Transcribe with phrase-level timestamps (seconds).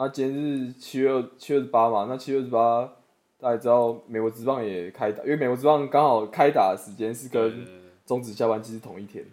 [0.00, 0.34] 那今天
[0.66, 2.90] 是七月二七月二十八嘛，那七月二十八
[3.38, 7.66] 大家知道美国职棒也开打，因为美国职棒刚好开打的时间是跟
[8.06, 9.26] 中职下班期是同一天，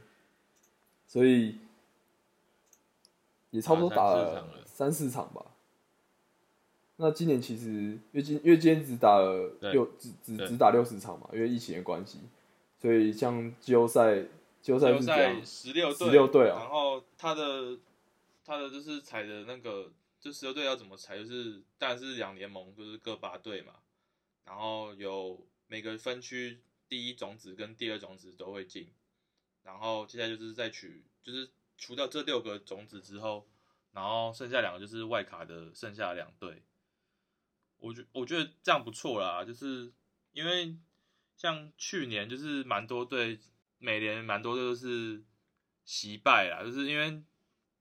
[1.06, 1.56] 所以
[3.52, 4.48] 也差不多打了了。
[4.66, 5.46] 三四场吧。
[6.98, 12.20] 那今年其实因为今因为今天只打了对六只只只打六十场嘛，因为疫情的关系，
[12.82, 14.22] 所以像季后赛
[14.62, 15.36] 季后赛是这样？
[15.36, 17.78] 赛，十六队，十六队啊然后他的
[18.46, 23.76] 他的就是踩的那个，这十六队要怎么裁，就是当然是两联盟，就是各八队嘛，
[24.46, 26.60] 然后有每个分区
[26.90, 28.92] 第一种子跟第二种子都会进，
[29.64, 33.48] 然后接下来就是再取，就是除掉这六个种子之后，
[33.92, 36.64] 然后剩下两个就是外卡的剩下两队，
[37.78, 39.92] 我觉我觉得这样不错啦，就是
[40.32, 40.76] 因为
[41.36, 43.40] 像去年就是蛮多队，
[43.78, 45.24] 美联蛮多队都是
[45.86, 47.22] 惜败啦，就是因为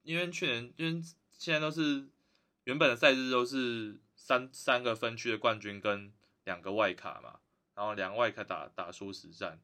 [0.03, 2.06] 因为去年因为现在都是
[2.67, 6.12] 原本的赛制都是三三个分区的冠军跟
[6.45, 7.39] 两个外卡嘛，
[7.75, 9.61] 然后两个外卡打打输十战，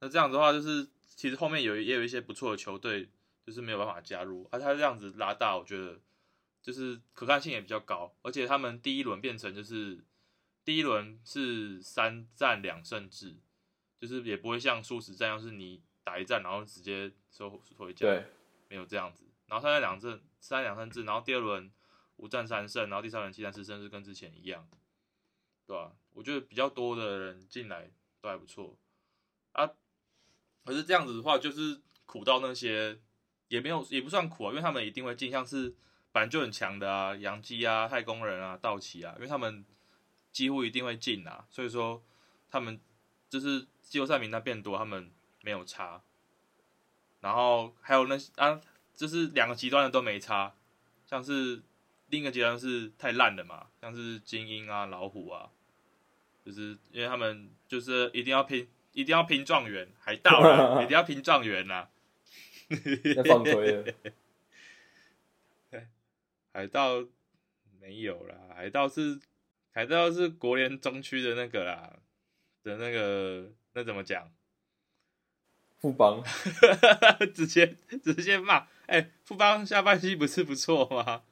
[0.00, 3.10] 那这样子的话就是其实后面有也有一些不错的球队
[3.46, 6.00] 就是没有办法加入，而、他这样子拉大，我觉得
[6.62, 10.02] 就是可看性也比较高，而且他们第一轮变成就是
[10.64, 13.36] 第一轮是三战两胜制，
[13.98, 18.24] 就是也不会像输十战，要是你打一战然后直接收回家，对，
[18.68, 19.24] 没有这样子。
[19.46, 21.70] 然后三战两胜，三战两胜制，然后第二轮
[22.20, 24.68] 五战三胜，然后第三轮七战四胜，是跟之前一样，
[25.66, 27.90] 对吧、我觉得比较多的人进来
[28.20, 28.76] 都还不错
[29.52, 29.70] 啊。
[30.64, 32.98] 可是这样子的话，就是苦到那些
[33.48, 35.74] 也没有也不算苦啊，因为他们一定会进，像是
[36.12, 39.64] 本来就很强的啊，杨基啊、太空人啊、道奇啊，因为他们
[40.30, 42.02] 几乎一定会进啊，所以说
[42.50, 42.78] 他们
[43.28, 45.10] 就是季后赛名单变多，他们
[45.40, 46.02] 没有差。
[47.20, 48.60] 然后还有那些啊，
[48.94, 50.54] 就是两个极端的都没差，
[51.06, 51.62] 像是
[52.10, 55.50] 另一个阶段是太烂了嘛，像是精英啊、老虎啊，
[56.44, 61.88] 就是因为他们就是一定要拼，一定要拼状元，海盗啊，一定要拼状元呐、
[63.16, 63.94] 在放推了。
[66.52, 67.04] 海盗
[67.80, 69.20] 没有啦，海盗是
[69.72, 71.96] 海盗是国联中区的那个啦
[72.64, 74.30] 的那个那怎么讲？
[75.78, 76.22] 富邦
[77.32, 81.22] 直接直接骂，哎、富邦下半期不是不错吗？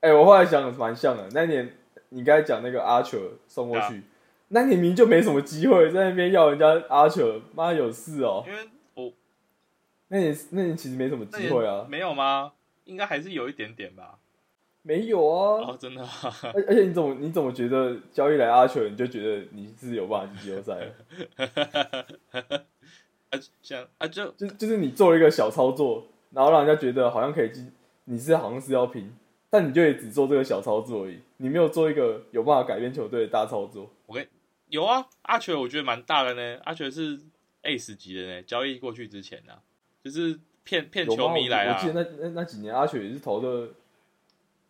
[0.00, 1.28] 哎、我后来想蛮像的。
[1.32, 1.74] 那年
[2.10, 4.02] 你刚才讲那个阿球送过去，
[4.48, 9.12] 那年明明就没什么机会，在那边要人家阿球，妈有事哦、因为我
[10.08, 12.52] 那年那年其实没什么机会啊，没有吗？
[12.84, 14.18] 应该还是有一点点吧。
[14.82, 15.60] 没有啊。
[15.60, 16.08] 哦，真的、啊，
[16.54, 20.94] 而而且你怎么你怎么觉得交易来阿球，你就觉得你是有办法进季后赛了？
[23.28, 27.70] 啊，像啊就就就是你做了一个小操作，然后让人家觉得好像可以进，
[28.04, 29.12] 你是好像是要拼，
[29.50, 33.90] 但你就也只做这个小操作而已，你没有做一个有办法改变球队的大操作。
[34.06, 34.28] 我跟
[34.68, 37.18] 有啊，阿全我觉得蛮大的呢，阿全是
[37.62, 39.62] ace 级的呢，交易过去之前啊，
[40.04, 43.72] 就是骗骗球迷来啊我我记，得那那那几年阿雪也是投的，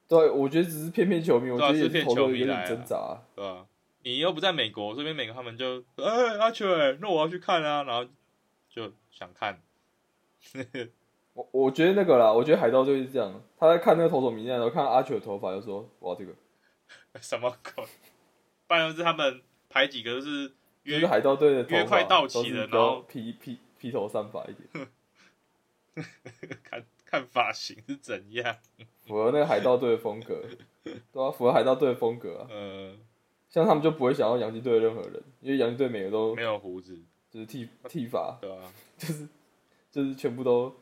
[0.07, 3.67] 对，我觉得只是骗骗球迷，我觉得也是骗球投的有迷来挣扎、对吧、
[4.05, 8.09] 你又不在美国，这边美国他们就哎、阿球、欸，那我要去看啊，然后
[8.71, 9.61] 就想看，
[11.39, 16.33] 我我觉得那个啦，我觉得海盗队是这样，他在看那个投手名单的时候，看到阿雪的头发，就说哇这个，
[17.21, 17.85] 什么鬼？
[18.67, 24.89] 不然就是他们排几个就是就约是海盗队的头快到期了然后披披披头散发一点。
[26.65, 28.57] 看看发型是怎样，
[29.07, 30.43] 符合那个海盗队的风格，
[30.83, 32.47] 对啊，符合海盗队的风格啊。
[32.51, 32.97] 呃，
[33.49, 37.01] 像他们就不会想要洋基队的任何人，因为洋基队每个都没有胡子，
[37.31, 39.29] 就是剃剃发，对啊、 就是
[39.91, 40.75] 就是全部都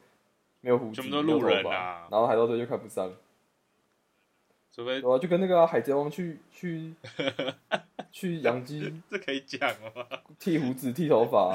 [0.66, 3.08] 没有胡子，全部都路人啊没有头发然后海盗队就看不上，
[4.74, 6.92] 除非我啊，就跟那个啊、海贼王去去
[8.10, 10.04] 去 洋基这可以讲吗？
[10.40, 11.54] 剃胡子、剃头发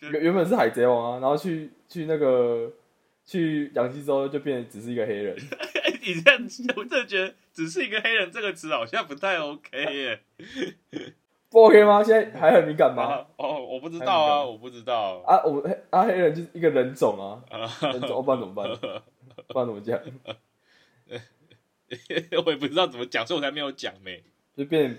[0.00, 2.72] 原原本是海贼王啊，然后去去那个
[3.26, 5.36] 去洋基之后就变成只是一个黑人，
[5.84, 6.40] 哎、你这样，
[6.76, 10.20] 我真的觉得只是一个黑人这个词好像不太 OK 耶。
[11.50, 12.02] 不 OK 吗？
[12.04, 13.02] 现在还很敏感吗？
[13.04, 15.22] 啊哦，我不知道啊，我不知道。
[15.26, 15.60] 啊，我
[15.90, 17.60] 啊黑人就是一个人种啊，啊，
[17.92, 18.68] 人种，我不然怎么办？
[19.46, 19.98] 不然怎么讲？
[22.44, 24.10] 我也不知道怎么讲，所以我才没有讲呢。
[24.56, 24.98] 就变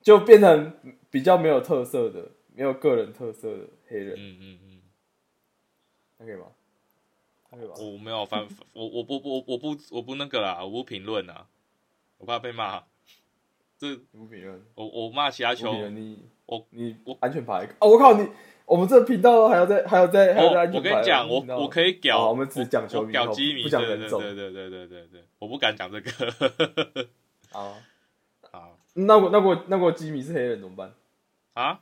[0.00, 0.72] 就变成
[1.10, 4.80] 比较没有特色的、没有个人特色的黑人，嗯嗯嗯，
[6.18, 6.46] 那可以吗？
[7.50, 7.74] 那可以吧？
[7.80, 11.46] 我没有翻，我我不我我不我不那个啦，我不评论啦，
[12.18, 12.84] 我怕被骂。
[13.78, 18.28] 这不评论，我我骂其他球不评论你我你我安全牌哦，我靠你！
[18.66, 20.76] 我们这频道还要再还要再还要再安我全。
[20.76, 27.08] 我跟你讲，我我可以屌，我们只讲球我迷屌基迷，不讲对人种对对对对对对对，我不敢讲这个
[27.52, 27.76] 啊。
[28.50, 30.92] 啊那我那我那我基迷是黑人怎么办？
[31.54, 31.80] 啊，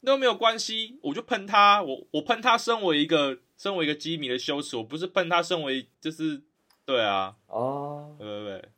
[0.00, 6.42] 那没有关系，我就喷他，我我喷他，身为一个身为一个基迷的羞耻，我不是喷他，身为就是
[6.84, 8.68] 对啊，哦，对对对，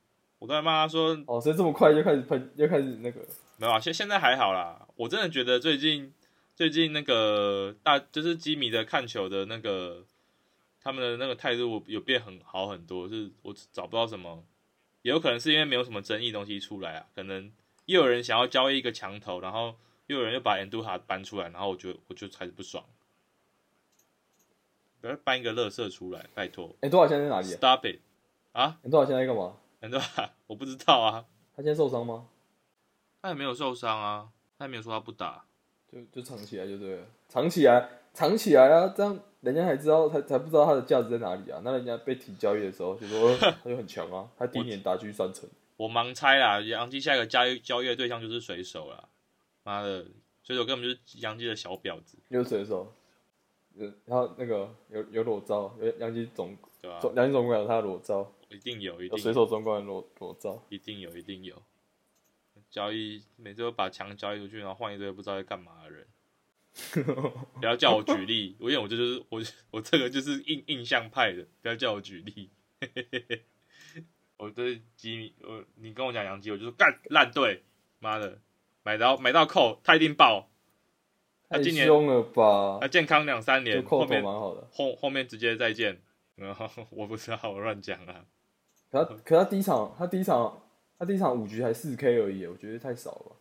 [0.40, 3.20] 我都在骂他说哦，所以这么快就开始喷，就开始那个
[3.58, 4.88] 没有啊，现现在还好啦。
[4.96, 6.12] 我真的觉得最近
[6.56, 10.04] 最近那个大就是基迷的看球的那个
[10.82, 14.42] 他们的那个态度有变很好很多，是我找不到什么，
[15.02, 17.52] 也有可能是因为没有什么争议东西出来啊，可能
[17.84, 19.74] 又有人想要交易一个墙头，然后
[20.06, 22.82] 又有人又把 Endu 哈搬出来，然后我就我就开始不爽，
[25.02, 27.98] 不要搬一个乐色出来，拜托哎，多少现在在哪里啊？，Stop it
[28.52, 29.54] 啊哎，多少现在在干嘛？
[29.82, 31.24] Endu 哈 我不知道啊，
[31.56, 32.26] 他现在受伤吗？
[33.22, 34.28] 他也没有受伤啊，
[34.58, 35.44] 他也没有说他不打。
[35.90, 41.60] 就就藏起来就对了，藏起来，藏起来啊，这样人家还知道，才才不知道他的价值在哪里啊。
[41.64, 49.08] 那人家被提交易的时候就说 他就很强啊，他第一年打狙三成，我盲猜啦，杨基下一个交易交易的对象就是水手啦。
[49.64, 50.06] 妈的，
[50.42, 52.92] 水手根本就是杨基的小婊子，有水手，
[53.76, 61.62] 呃，然后那个有有裸照，有杨基总对吧、总杨基总管有他的裸照，一定有，一有定水手总管的裸裸照，一定有，一定有。
[62.68, 66.06] 交易每次都把墙交易出去，然后换一堆不知道在干嘛的人。
[67.58, 69.42] 不要叫我举例，因为我这就是我
[69.72, 72.50] 我这个就是印印象派的，不要叫我举例。
[74.36, 77.64] 我对基米，我你跟我讲杨基，我就说干烂队，
[77.98, 78.40] 妈的，
[78.82, 80.48] 买到买到扣，他一定爆，
[81.48, 82.88] 他太今年凶了吧他？
[82.88, 86.00] 健康两三年，后面蛮好的，后后面直接再见。
[86.36, 88.24] 然 后我不知道，我乱讲啊。
[88.90, 90.62] 可他可他第一场他第一场
[90.98, 93.36] 他第一场五局才四 K 而已，我觉得太少了。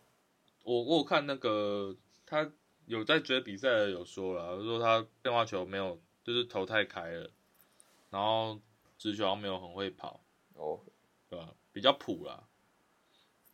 [0.64, 2.50] 我我有看那个他
[2.86, 7.30] 有在追比赛的有说了，他说他变化球没有，就是头太开了，
[8.10, 8.58] 然后
[8.98, 10.20] 直球好像没有很会跑，
[10.54, 10.80] 哦，
[11.28, 11.48] 对吧？
[11.72, 12.44] 比较普啦，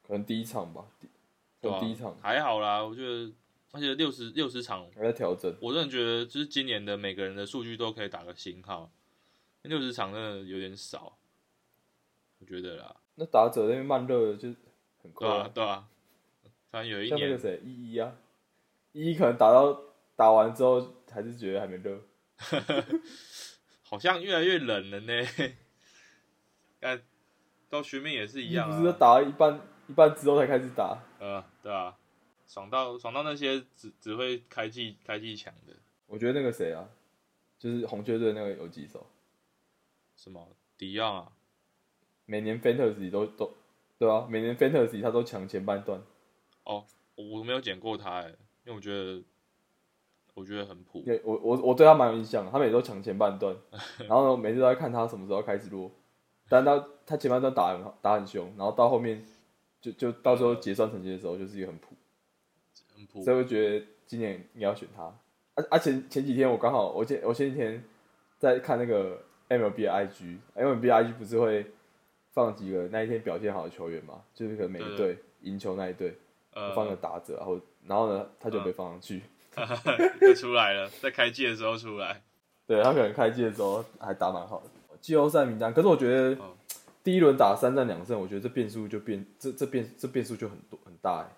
[0.06, 0.84] 可能第一场吧，
[1.81, 3.32] 第一场还好啦，我觉得，
[3.72, 5.54] 而且六十六十场，还在调整。
[5.60, 8.90] 我真的觉得就是今年的每个人的数据都可以打个星号，
[9.62, 11.19] 六十场真的有点少，
[12.38, 14.48] 我觉得啦，那打者那边慢热的就
[15.02, 15.88] 很快对啊啊，对啊，
[16.70, 18.16] 突然有一年像那个谁一一啊，
[18.92, 19.80] 一一可能打到
[20.14, 22.00] 打完之后还是觉得还没热，
[23.82, 25.12] 好像越来越冷了呢。
[26.80, 27.02] 看，
[27.70, 28.92] 到学妹也是一样不是。
[28.92, 31.96] 打到一半一半之后才开始打，呃，对啊，
[32.46, 35.72] 爽到爽到那些只只会开技开技强的，
[36.06, 36.88] 我觉得那个谁啊，
[37.58, 39.06] 就是红雀队那个游击手，
[40.16, 40.54] 什么？
[40.76, 41.32] 迪昂啊，
[42.26, 43.55] 每年 Fantasy 都都
[43.99, 46.00] 对啊，每年 Fantasy 他都抢前半段，
[46.64, 46.84] 哦，
[47.14, 48.28] 我没有捡过他哎，
[48.64, 49.23] 因为我觉得
[50.34, 53.56] 我觉得很普，对我我我对他蛮有印象的，他每次都抢前半段，
[54.06, 55.90] 然后呢每次都在看他什么时候开始落，
[56.49, 59.25] 但他他前半段打很好打很凶，然后到后面
[59.81, 61.94] 就就到时候结算成绩的时候就是一个很普。
[62.94, 65.02] 很普所以我觉得今年应该要选他。
[65.55, 67.82] 而、啊、而、前前几天我刚好我前我前几天
[68.38, 71.65] 在看那个 MLB 的 IG，MLB 的 IG 不是会
[72.36, 74.22] 放几个那一天表现好的球员嘛？
[74.34, 76.14] 就是可能每一队赢球那一队
[76.52, 79.22] 呃放个打者，然后然后呢他就被放上去。
[80.20, 82.22] 就出来了，在开季的时候出来，
[82.66, 84.66] 对他可能开季的时候还打蛮好的。
[85.00, 86.55] 季后赛名单，可是我觉得哦
[87.02, 91.36] 第一轮打三战两胜，我觉得这变数就变这这变这变数就很多很大哎、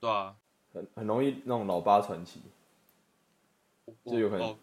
[0.00, 0.34] 对啊，
[0.72, 2.40] 很很容易那种老八传奇，
[4.06, 4.56] 就有可能哦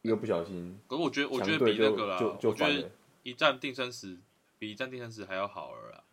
[0.00, 2.88] 一个不小心可是我觉得我觉得就比那个啦，就就我觉得翻了。
[3.30, 4.18] 一战定生死
[4.58, 6.04] 比一战定生死还要好了啦，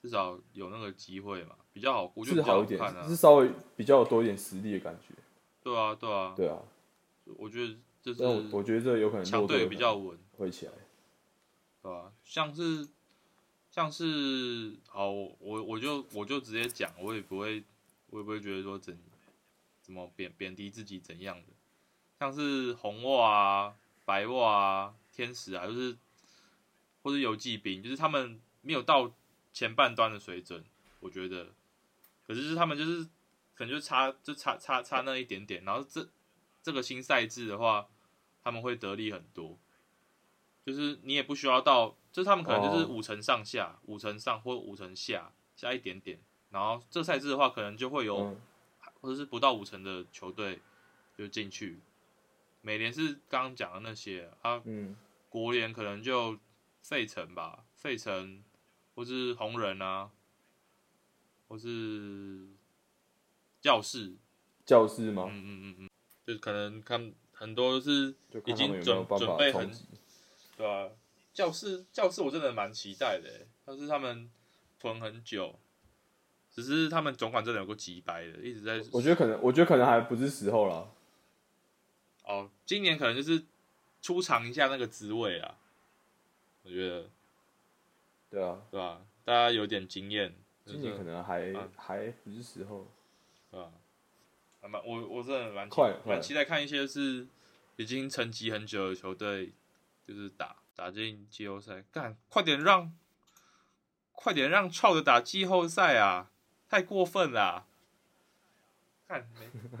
[0.00, 5.14] 至少有那个机会嘛，比较好，我觉得比较是好一点看，啊是，稍微比较多一点实力的感觉。
[5.62, 6.62] 对啊对啊，对啊，
[7.36, 10.16] 我觉得就但我是我觉得这有可能强弱队队比较稳。
[10.38, 10.72] 会起来。
[11.82, 12.86] 对吧、像是
[13.70, 17.64] 像是好，我我我就我就直接讲，我也不会，
[18.10, 18.98] 我也不会觉得说怎
[19.80, 21.46] 怎么贬贬低自己怎样的，
[22.18, 25.96] 像是红袜啊、白袜啊、天使啊，就是
[27.02, 29.12] 或者游骑兵，就是他们没有到
[29.52, 30.64] 前半端的水准，
[31.00, 31.52] 我觉得，
[32.26, 33.04] 可是就是他们就是
[33.54, 36.08] 可能就差就差差差那一点点，然后这
[36.62, 37.88] 这个新赛制的话，
[38.42, 39.58] 他们会得利很多。
[40.64, 46.20] 就是你也不需要到，就是他们可能就是哦五成上下，五成上或五成下，下一点点。
[46.50, 48.40] 然后这赛制的话，可能就会有、嗯，
[49.00, 50.60] 或者是不到五成的球队
[51.16, 51.80] 就进去。
[52.60, 54.94] 美联是刚刚讲的那些啊，嗯，
[55.30, 56.38] 国联可能就
[56.82, 58.42] 费城吧，费城
[58.94, 60.10] 或是红人啊，
[61.48, 62.48] 或是
[63.60, 64.14] 教室，
[64.64, 65.26] 教室吗？
[65.30, 65.90] 嗯嗯嗯嗯，
[66.26, 68.14] 就是可能看很多都是
[68.46, 69.70] 已经准准备很。
[70.56, 70.90] 对啊，
[71.32, 74.30] 教室教室我真的蛮期待的欸，但是他们
[74.78, 75.58] 囤很久，
[76.50, 80.90] 只是他们总管真的有个几百的，一直在我觉得可能，我觉得可能还不是时候啦。
[82.24, 83.44] 哦，今年可能就是
[84.02, 85.56] 出尝一下那个滋味啊，
[86.62, 87.10] 我觉得
[88.30, 89.00] 对啊，对吧？
[89.24, 92.90] 大家有点经验，今年可能还啊还不是时候。
[93.50, 93.72] 对吧？
[94.60, 97.26] 还蛮我我真的蛮期快快蛮期待看一些是
[97.76, 99.52] 已经沉寂很久的球队，
[100.06, 102.94] 就是打打进季后赛，干快点让
[104.12, 106.30] 快点让臭的打季后赛啊！
[106.68, 107.66] 太过分啦啊、
[109.08, 109.28] 看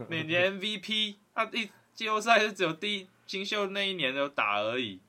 [0.08, 5.00] 每每年 MVP 啊，一季后赛是只有第一新秀那一年有打而已，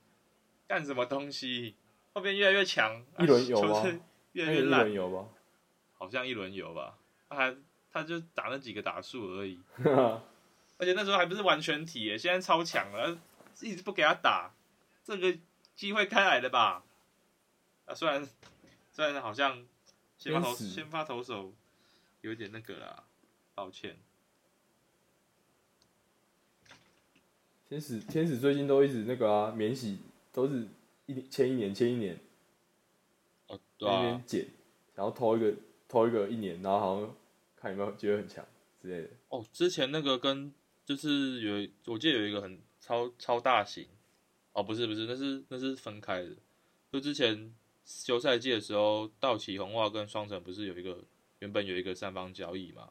[0.72, 1.76] 干什么东西？
[2.14, 4.00] 后边越来越强，啊一轮游吗
[4.32, 5.28] 越来越烂轮，有吧？
[5.98, 6.98] 好像一轮游吧，
[7.28, 7.58] 他还
[7.92, 13.20] 他就打那几个打数而已， 而且那时候还不是完全体耶，现在超强了，
[13.60, 14.54] 一直不给他打，
[15.04, 15.38] 这个
[15.76, 16.86] 机会开来的吧？
[17.84, 18.26] 啊，虽然
[18.94, 19.66] 虽然好像
[20.18, 21.54] 先发投先发投手
[22.22, 23.04] 有点那个啦，
[23.54, 23.98] 抱歉。
[27.68, 30.00] 天使天使最近都一直那个啊，免洗
[30.32, 30.68] 都是
[31.06, 32.20] 一年签一年签一年，
[33.48, 34.48] 哦，在对啊那边，减，
[34.96, 35.54] 然后偷一个
[35.88, 37.16] 偷一个一年，然后好像
[37.56, 38.46] 看有没有觉得很强
[38.82, 39.10] 之类的。
[39.30, 40.54] 哦，之前那个跟
[40.86, 43.88] 就是有，我记得有一个很超超大型，
[44.54, 46.30] 哦，不是不是，那是那是分开的。
[46.92, 47.54] 就之前
[47.86, 51.04] 休赛季的时候，道奇、红袜跟双城不是有一个
[51.40, 52.90] 原本有一个三方交易嘛？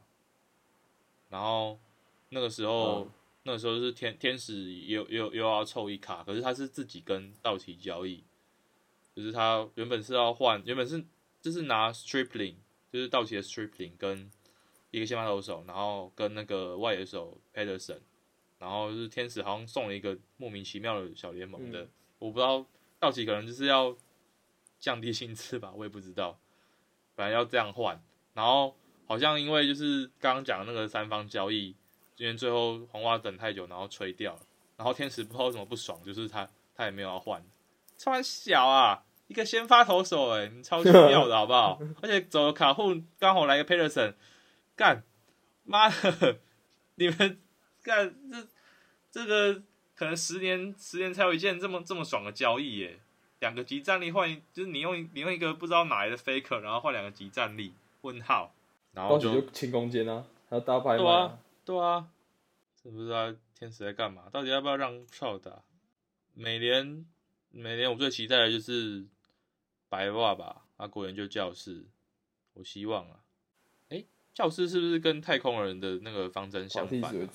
[1.29, 1.79] 然后
[2.29, 3.11] 那个时候、嗯
[3.43, 8.23] 那个时候是天天使又又又要凑一卡，可是他是自己跟道奇交易，
[9.15, 11.03] 就是他原本是要换，原本是
[11.41, 12.55] 就是拿 Stripling，
[12.91, 14.29] 就是道奇的 Stripling 跟
[14.91, 17.99] 一个先发投手，然后跟那个外野手 Pederson，
[18.59, 22.63] 然后就是天使好像送了一个莫名其妙的小联盟的，嗯我不知道
[22.99, 23.97] 道奇可能就是要
[24.79, 26.39] 降低薪资吧，我也不知道，
[27.15, 27.99] 本来要这样换，
[28.35, 28.75] 然后
[29.07, 31.75] 好像因为就是刚刚讲的那个三方交易，
[32.17, 34.39] 因为最后红袜等太久，然后吹掉了，
[34.77, 37.43] 然后天使不知道为什么不爽，就是他他也没有要换，
[37.97, 39.03] 超然小啊。
[39.27, 41.79] 一个先发投手、欸，哎，你超奇妙的好不好？
[42.03, 44.13] 而且走了卡户，刚好来个 Peterson，
[44.75, 45.03] 干，
[45.63, 46.39] 妈的，
[46.95, 47.39] 你们
[47.81, 48.47] 干这
[49.09, 49.61] 这个
[49.95, 52.99] 可能十年十年才有一件这么这么爽的交易耶！
[53.39, 58.53] 两个级战力换，就是你用你用一个不知道哪来的 faker，然后换两个级战力，问号，
[58.91, 62.09] 然后就清空间啊，还有大拍卖对啊，对啊，
[62.81, 64.29] 这不知道天使在干嘛？
[64.31, 65.63] 到底要不要让票打？
[66.33, 67.05] 每年，
[67.51, 69.05] 每年，我最期待的就是
[69.89, 71.85] 白袜吧，啊，果然就教室，
[72.53, 73.19] 我希望啊。
[73.89, 77.29] 诶，教室是不是跟太空人的那个方针相反。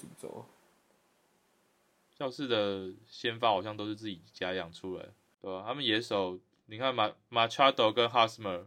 [2.14, 8.66] 教室的先发好像都是自己家养出来的，对吧、他们野手，你看马马查多跟哈斯 r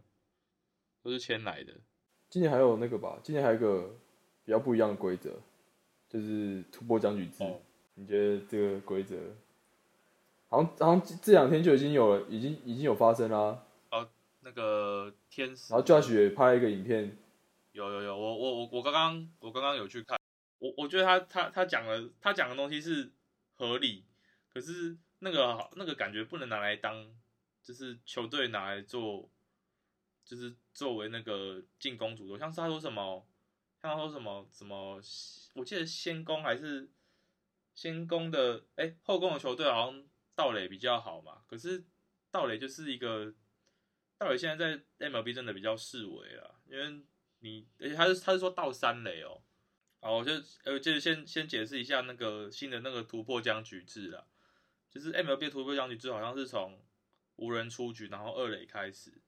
[1.02, 1.74] 都是签来的。
[2.28, 3.96] 今年还有那个吧，今年还有一个
[4.44, 5.36] 比较不一样的规则，
[6.10, 7.42] 就是突破僵局制。
[7.44, 7.58] 哦
[7.94, 9.16] 你觉得这个规则，
[10.48, 14.08] 好像好像这两天就已经有了，已经已经有发生啦、哦
[14.40, 17.14] 那个天使，然后 Josh 也拍了一个影片，
[17.72, 20.18] 有有有，我我我我刚刚我刚刚有去看，
[20.60, 23.10] 我我觉得他他他讲的他讲的东西是
[23.52, 24.04] 合理，
[24.50, 27.06] 可是那个那个感觉不能拿来当，
[27.62, 29.28] 就是球队拿来做，
[30.24, 33.29] 就是作为那个进攻主轴，像是他说什么，像
[33.82, 35.00] 他说什么什么，
[35.54, 36.90] 我记得先攻还是
[37.74, 41.84] 先攻的，哎、后攻的球队好像道垒比较好嘛，可是
[42.30, 43.34] 道垒就是一个。
[44.18, 47.02] 道垒现在在 MLB 真的比较示威啊，因为
[47.38, 49.40] 你，而且他是他是说道三垒哦，
[49.98, 50.32] 好，我就
[50.64, 54.26] 呃，就先先解释一下那个新的那个突破僵局制啦，
[54.90, 56.84] 就是 MLB 突破僵局制好像是从
[57.36, 59.22] 无人出局，然后二垒开始，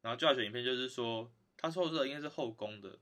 [0.00, 3.00] 然后 Josh 影片就是说，他说这个应该是后攻的，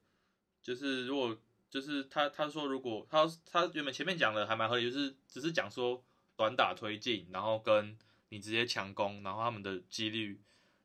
[0.64, 1.38] 就是如果
[1.70, 6.02] 就是他他说如果他他原本前面讲的还蛮合理，就是只是讲说
[6.34, 7.96] 短打推进，然后跟
[8.30, 10.40] 你直接强攻，然后他们的几率。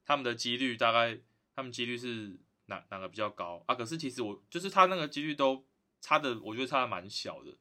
[0.05, 1.19] 他们的几率大概，
[1.55, 3.75] 他们几率是哪哪个比较高啊？
[3.75, 5.63] 可是其实我就是他那个几率都
[6.01, 7.51] 差的，我觉得差的蛮小的，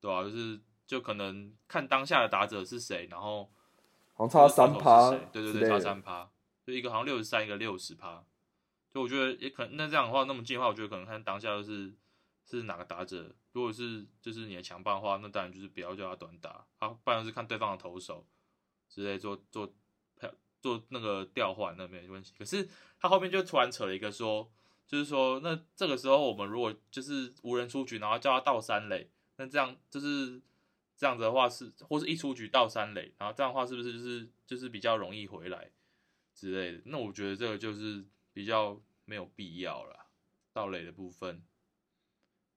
[0.00, 0.22] 对吧、啊？
[0.22, 3.50] 就是就可能看当下的打者是谁，然后
[4.14, 6.30] 好像差三趴对对对，差三趴，
[6.64, 8.24] 就一个好像六十三，一个六十趴，
[8.92, 11.92] 就我觉得也可能那这样的话，那么近的话，我觉得可能看当下就是
[12.44, 18.26] 是哪个打者，如果是就是你的强棒的话，那当然就是不要叫他短打，啊，不然就是看对方的投手
[18.88, 19.72] 之类做做。
[20.62, 22.68] 做那个调换那没有关系，可是
[23.00, 24.48] 他后面就突然扯了一个说，
[24.86, 30.40] 就是说，那这个时候我们如果就是无人出局，然后叫他倒三垒，那这样就是
[30.96, 35.72] 这样子的话是，或是一出局倒三垒，然后这样的话是不是就是就是比较容易回来
[36.32, 36.82] 之类的？
[36.84, 40.06] 那我觉得这个就是比较没有必要了，
[40.52, 41.42] 倒垒的部分，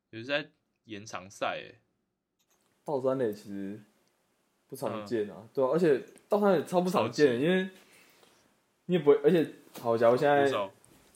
[0.10, 0.50] 也是在
[0.86, 1.79] 延长赛，哎，
[2.84, 3.82] 倒三垒其实
[4.67, 7.70] 不常见啊，对啊，而且倒三垒超不常见，因为
[8.86, 9.51] 你也不会，而且
[9.82, 10.48] 好，家伙现在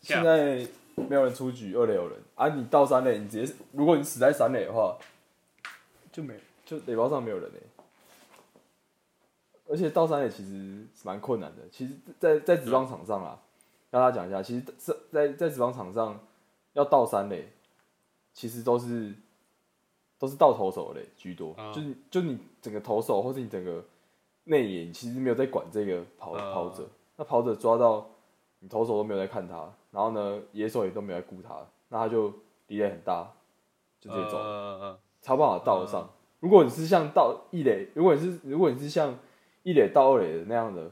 [0.01, 0.67] 现在。
[1.07, 2.49] 没有人出局，二垒有人啊！
[2.49, 4.97] 你倒三垒，你直接，如果你死在三垒的话，
[6.11, 7.59] 就没，就垒包上没有人嘞。
[9.69, 11.69] 而且倒三垒其实蛮困难的。
[11.69, 13.41] 其实，在在职棒场上啊，
[13.91, 16.19] 跟大家讲一下，其实在在在职棒场上
[16.73, 17.51] 要到三垒，
[18.33, 19.13] 其实都是
[20.17, 23.83] 都是到投手垒居多，就是就你整个投手或是你整个
[24.43, 28.09] 内野，其实没有在管这个跑跑者，那跑者抓到。
[28.61, 32.29] 你投手都没有在看他，然后呢，野手也都没有在顾他，那他就
[32.67, 33.31] 离垒很大，
[34.01, 36.09] 就这种，超办法到得上。
[36.41, 39.17] 如果你是像到一垒，如果你是如果你是像
[39.63, 40.91] 一垒到二垒的那样的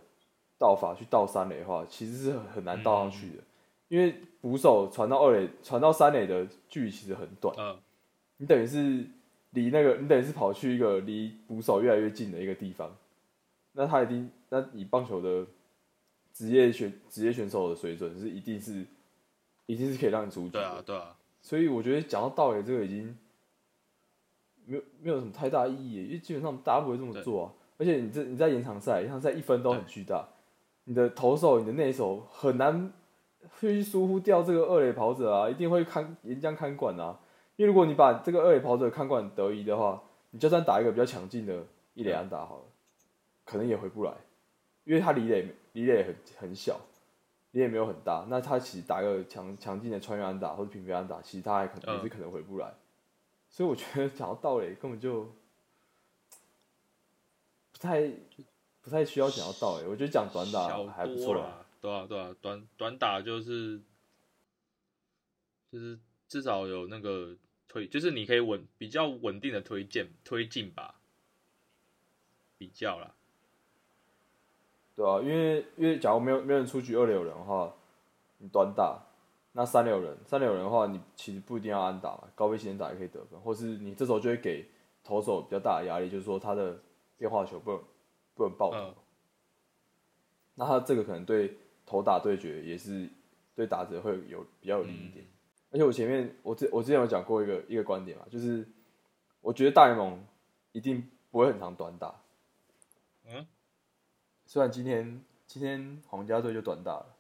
[0.58, 3.44] 道法去到三垒的话，其实是很很难到上去的，
[3.88, 7.56] 因为捕手传到二垒、传到三垒的距离其实很短，
[8.38, 9.06] 你等于是
[9.52, 12.96] 离那个，你等于是跑去一个离捕手越来越近的一个地方，
[13.74, 15.46] 那他一定，那以棒球的。
[16.34, 18.86] 职业选职业选手的水准是一定是，
[19.66, 20.50] 一定是可以让你出局。
[20.52, 21.16] 对啊，对啊。
[21.42, 23.18] 所以我觉得讲到道理，这个已经
[24.66, 27.54] 没有没有什么太大意义，因为基本上大家不会这么做啊。
[27.80, 30.28] 而且你这你在延长赛，延长赛一分都很巨大，
[30.88, 32.92] 你的投手、你的内手很难
[33.60, 37.20] 去疏忽掉这个二垒跑者啊，一定会看沿江看管啊。
[37.56, 40.02] 因为如果你把这个二垒跑者看管得宜的话，
[40.32, 41.64] 你就算打一个比较强劲的
[41.94, 42.64] 一垒安打好了，
[43.46, 44.14] 可能也回不来，
[44.84, 45.54] 因为他离垒。
[45.74, 46.80] 离垒很很小，
[47.52, 52.74] 离垒没有很大，那他其实打个强强劲的穿越安打或者平飞安打，其实他还可能也是可能回不来，
[53.48, 55.26] 所以我觉得讲到盗垒根本就
[57.72, 58.12] 不太
[58.88, 63.82] 不太需要讲到盗垒，我觉得讲短打还不错啦，对啊对啊，短短打就是
[65.70, 67.36] 就是至少有那个
[67.68, 70.96] 推，就是你可以稳比较稳定的推荐推进吧，
[72.58, 73.14] 比较啦。
[74.96, 77.76] 对啊，因为因为假如没有没有人出局，二垒有人的话，
[78.38, 79.04] 你短打，
[79.52, 84.66] 那三垒有人，三垒有人的话，你其实不一定要安打嘛，高飞先打也可以得分，或是你这时候就会给
[85.04, 86.80] 投手比较大的压力，就是说他的
[87.18, 87.84] 变化球不能
[88.38, 88.94] 不能爆头，
[90.56, 93.10] 那他这个可能对头打对决也是
[93.56, 95.26] 对打者会有比较有利一点。
[95.72, 98.66] 而且我前面我之我之前有讲过一个一个观点嘛，就是
[99.42, 100.24] 我觉得大联盟
[100.72, 102.22] 一定不会很长短打，
[103.26, 103.46] 嗯。
[104.46, 107.16] 虽然今天今天皇家队就短打了，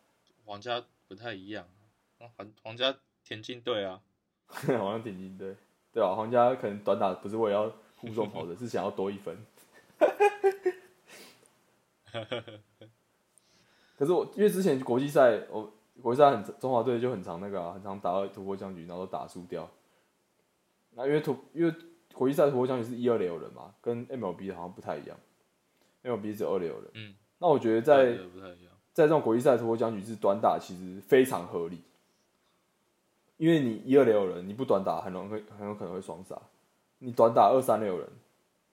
[0.45, 1.67] 皇家不太一样，
[2.17, 4.01] 皇皇家田径队啊，
[4.47, 5.55] 皇家田径队，
[5.91, 9.37] 对啊，皇家可能短打不是为了要护送跑者， 是想要多一分。
[13.97, 19.69] 可是我因为之前国际赛，我国际赛很中华队就很常那个啊，很常打到突破僵局，然后都打输掉。
[20.91, 21.73] 那因为突因为
[22.13, 25.17] 国际赛突破僵局是一二垒有人嘛，跟 MLB 好像不太一样。
[26.03, 28.17] ，MLB 只有二流人，嗯，那我觉得在
[28.93, 31.81] 在这种国际赛突破僵局是短打，其实非常合理。
[33.37, 36.35] 因为你一二流人，你不短打，很容易很有可能会双杀。
[36.97, 38.09] 你短打二三流人，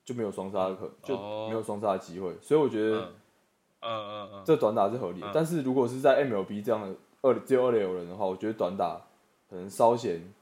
[0.05, 1.15] 就没有双杀的可，就
[1.49, 2.35] 没有双杀的机会。
[2.41, 3.13] 所以我觉得，
[3.85, 5.23] 嗯嗯嗯，这短打是合理。
[5.33, 9.01] 但是如果是在 MLB 这样的二只有二流人的话，我觉得短打
[9.49, 10.33] 可能稍显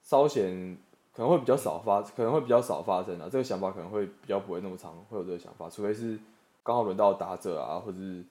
[0.00, 0.78] 稍显。
[1.10, 3.28] 可能会比较少发，可能会比较少发生啊。
[3.28, 6.16] 这个想法可能会比较不会那么长，会有这个想法，除非是
[6.62, 8.24] 刚好轮到打者啊，或者是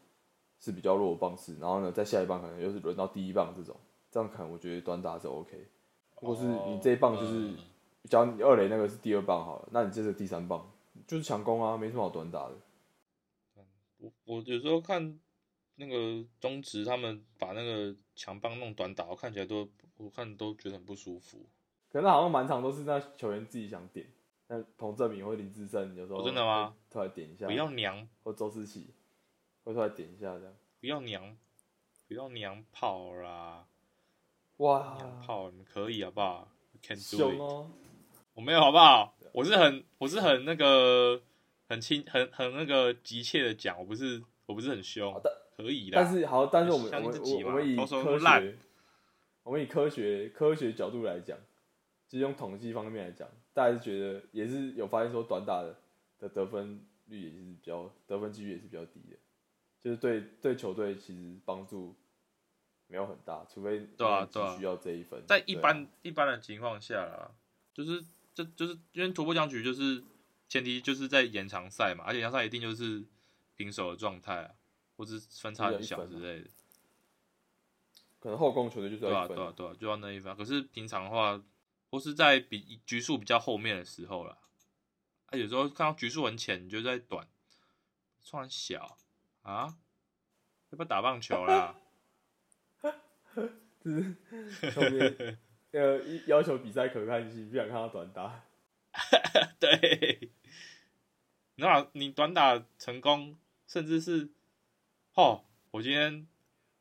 [0.58, 3.76] 是比较弱的棒次，然后呢，在下一棒可能又是轮到第一棒这种，
[4.10, 5.68] 这样可能我觉得短打是 OK。
[6.22, 7.56] 如果是你这一棒就是，
[8.10, 10.66] 假如你二垒那个是第二棒好了，那你这是第三棒，
[11.06, 12.54] 就是强攻啊，没什么好短打的。
[13.98, 15.20] 我我有时候看
[15.76, 21.46] 那个中职他们把那个强棒弄短打，我看起来都我看都觉得很不舒服。
[21.90, 24.06] 可能好像满场都是那球员自己想点，
[24.48, 26.76] 那彭正明或林志胜有时候真的吗？
[26.90, 28.94] 突然点一下，不要娘，或周思琪
[29.64, 31.38] 会突然点一下这样，不要娘，
[32.08, 33.66] 不要娘炮啦！
[34.58, 36.52] 哇，娘炮你们可以好不好
[36.84, 37.70] ？Can do it，
[38.34, 39.16] 我没有好不好？
[39.34, 41.22] 我是很我是很那个
[41.68, 45.14] 很轻很很那个急切的讲，我不是我不是很凶，
[45.56, 45.96] 可以的。
[45.96, 48.58] 但是好，但是我们我们我们以科学，
[49.44, 51.38] 我们以科学科学角度来讲。
[52.10, 55.76] 就是用统计方面来讲，大家是觉得也是有发现说短打的
[56.18, 59.18] 的得分率也是比较得分几率也是比较低的，
[59.84, 61.94] 就是对对球队其实帮助
[62.88, 65.22] 没有很大，除非对啊你对啊需要这一分。
[65.28, 67.30] 在一般、一般的情况下啦，
[67.74, 68.02] 就是
[68.34, 70.02] 这就是因为突破僵局就是
[70.50, 73.06] 前提就是在延长赛嘛，而且延长赛一定就是
[73.56, 74.52] 平手的状态啊，
[74.96, 76.50] 或是分差很小之类的，
[78.20, 80.36] 可能后攻球队就是对啊要一分，对啊对啊，就要那一分啊。
[80.36, 81.42] 可是平常的话，
[81.90, 84.38] 或是在比局数比较后面的时候啦，
[85.28, 87.28] 啊有时候看到局数很浅，你就在短，
[88.26, 88.98] 突然小
[89.42, 89.78] 啊，
[90.70, 91.76] 要不要打棒球啦？
[93.34, 95.38] 后面
[95.72, 98.44] 呃一要求比赛可看性，不想看到短打。
[99.60, 100.27] 对，
[101.60, 104.30] 那你短打成功，甚至是，
[105.16, 106.28] 哦，我今天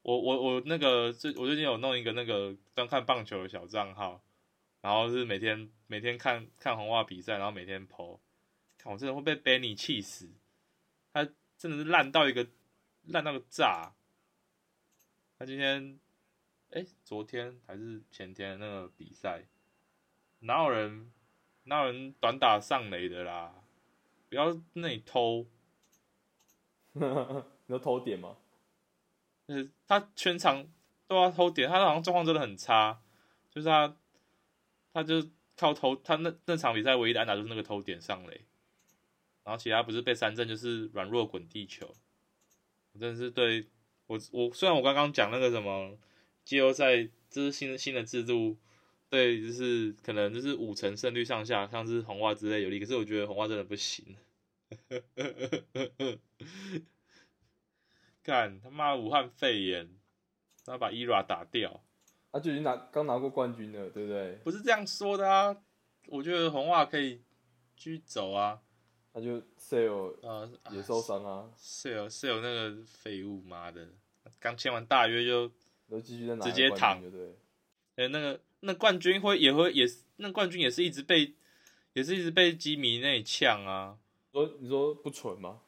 [0.03, 4.23] 我我我那个最我最近有弄一个那个专看棒球的小账号，
[4.83, 8.21] 然后是每天每天看看红袜比赛，然后每天 PO，
[8.77, 10.29] 看我真的会被 Benny 气死，
[11.11, 12.47] 他真的是烂到一个
[13.05, 13.95] 烂到个炸，
[15.39, 15.99] 他今天
[16.73, 19.47] 哎昨天还是前天那个比赛，
[20.41, 21.11] 哪有人
[21.65, 23.63] 哪有人短打上垒的啦？
[24.29, 25.47] 不要那里偷，
[26.95, 27.03] 你
[27.67, 28.37] 要偷点吗？
[29.47, 30.67] 就是他全场
[31.07, 33.01] 都要偷点，他好像状况真的很差，
[33.51, 33.97] 就是他
[34.93, 35.25] 他就
[35.57, 38.45] 靠偷，他那那场比赛唯一的安打就是那个偷点上垒，
[39.45, 41.95] 然后其他不是被三振就是软弱滚地球，
[42.93, 43.69] 我真的是对
[44.07, 45.97] 我我虽然我刚刚讲那个什么
[46.45, 48.57] 季后赛这是新的新的制度。
[49.09, 54.17] 对，就是可能就是五成胜率上下，像是红袜之类有利，可是我觉得红袜真的不行。
[58.23, 59.89] 干他妈武汉肺炎，
[60.65, 61.85] 他把伊 a 打掉，
[62.33, 64.33] 啊，就已经拿刚拿过冠军了，对不对？
[64.43, 65.57] 不是这样说的啊！
[66.09, 67.23] 我觉得红袜可以
[67.77, 68.61] 继续走啊，
[69.13, 73.89] 他就 sale 啊，也受伤啊，，sale sale 那个废物妈的，
[74.41, 75.49] 刚签完大约就，
[75.89, 77.35] 都继续在拿直接躺就对了。
[77.95, 81.35] 呃，那个那冠军会也会也是那冠军也是一直被
[81.93, 83.97] 也是一直被基迷那里呛啊。
[84.33, 85.61] 说你说不蠢吗？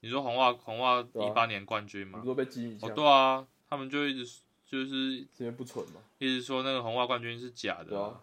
[0.00, 2.24] 你说红袜红袜一八年冠军吗你？
[2.24, 6.00] 说被基迷哦，呛，对啊，他们就一直就是是因为不蠢嘛？
[6.18, 8.20] 一直说那个红袜冠军是假的对啊，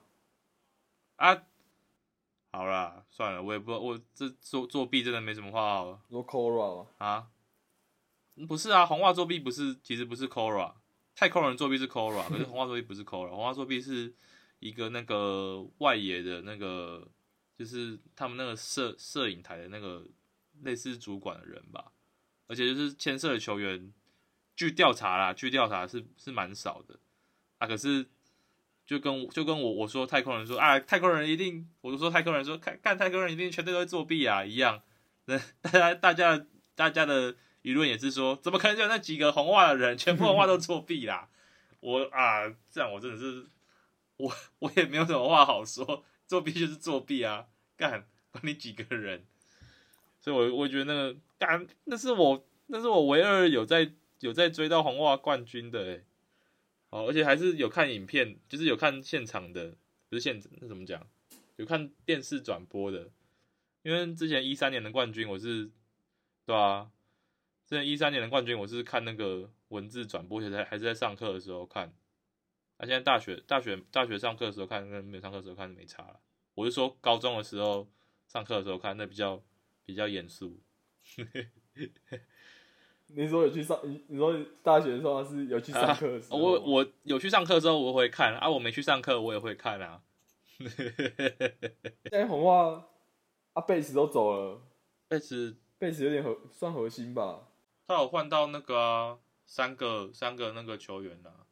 [1.18, 1.44] 啊。
[2.52, 6.88] 好啦，算了，我也不我这作作弊真的没什么话好你说 Cora 吗？
[6.98, 7.28] 啊。
[8.38, 10.74] 嗯不是啊，红袜作弊不是，其实不是 Cora，
[11.16, 14.14] 太空人作弊是 Cora， 可是红袜作弊不是 Cora，红袜作弊是
[14.60, 17.08] 一个那个外野的那个，
[17.58, 20.06] 就是他们那个摄摄影台的那个
[20.62, 21.92] 类似主管的人吧，
[22.48, 23.92] 而且就是牵涉的球员，
[24.56, 27.00] 据调查啦，据调查是是蛮少的。
[27.58, 28.06] 啊，可是
[28.86, 34.84] 就跟就跟我我说太空人说啊，太空人一定，我就说太空人说看干太空人一定全队都会作弊啊一样，
[35.26, 41.28] 那 大家大家大家的舆论也是说，怎么可能就那几个红袜的人全部红袜都作弊啦？
[41.82, 43.48] 我啊，这样我真的是
[44.18, 49.26] 我我也没有什么话好说，作弊就是作弊啊，干管你几个人。
[50.22, 56.04] 所以我我觉得那个干那是我那是我唯二有在有在追到红袜冠军的诶。
[56.92, 59.76] 好，而且还是有看影片，就是有看现场的，
[60.08, 61.06] 不是现那怎么讲？
[61.56, 63.10] 有看电视转播的，
[63.82, 65.72] 因为之前一三年的冠军我是，
[66.46, 66.90] 对啊，
[67.68, 71.92] 之前一三年的冠军我是看那个文字转播，而且还还是在上课的时候看。
[72.78, 76.20] 啊，现在大学大学大学上课的时候看，跟没有上课的时候看没差了。
[76.54, 77.88] 我是说高中的时候
[78.28, 79.42] 上课的时候看，那比较
[79.84, 80.62] 比较严肃。
[83.08, 90.04] 你说有去上，你你说大学的时候是有去上课的时候，我我有去上课之后我会看啊，我没去上课我也会看啊。
[90.60, 92.86] 现在红袜
[93.54, 94.62] 啊贝斯都走了，
[95.08, 97.48] 贝斯贝斯有点核算核心吧？
[97.88, 101.46] 他有换到那个啊，三个三个那个球员啊，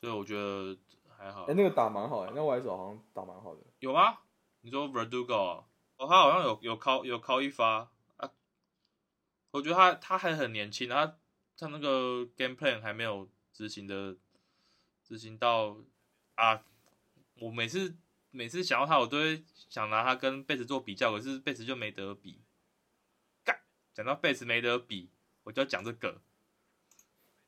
[0.00, 0.76] 所以我觉得
[1.16, 1.44] 还好。
[1.44, 3.60] 哎、那个打蛮好的、那外手好像打蛮好的。
[3.80, 4.18] 有吗？
[4.62, 5.64] 你说 Verdugo 哦，
[5.96, 8.30] 哦他好像有有敲有敲一发啊，
[9.50, 11.16] 我觉得他他还很年轻，他
[11.58, 14.16] 他那个 game plan 还没有执行的
[15.02, 15.76] 执行到
[16.36, 16.62] 啊，
[17.40, 17.96] 我每次
[18.30, 22.40] 每次想到他，我都会想拿他跟贝斯做比较，可是贝斯就没得比。
[23.94, 25.10] 干，讲到贝斯没得比，
[25.44, 26.20] 我就要讲这个。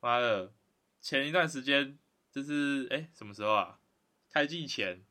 [0.01, 0.53] 妈的，
[1.01, 1.99] 前一段时间
[2.31, 3.79] 就是哎、什么时候啊？
[4.31, 5.05] 开季前，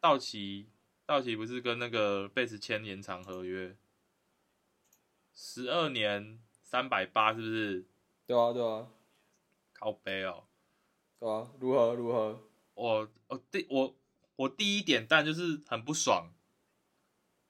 [0.00, 0.68] 道奇
[1.06, 3.76] 道奇不是跟那个贝斯签延长合约，
[5.34, 7.86] 十二年三百八，是不是？
[8.26, 8.88] 对啊，对啊，
[9.72, 10.46] 靠背哦。
[11.18, 12.40] 对啊，如何如何？
[12.74, 13.96] 我我第我
[14.36, 16.32] 我第一点但就是很不爽，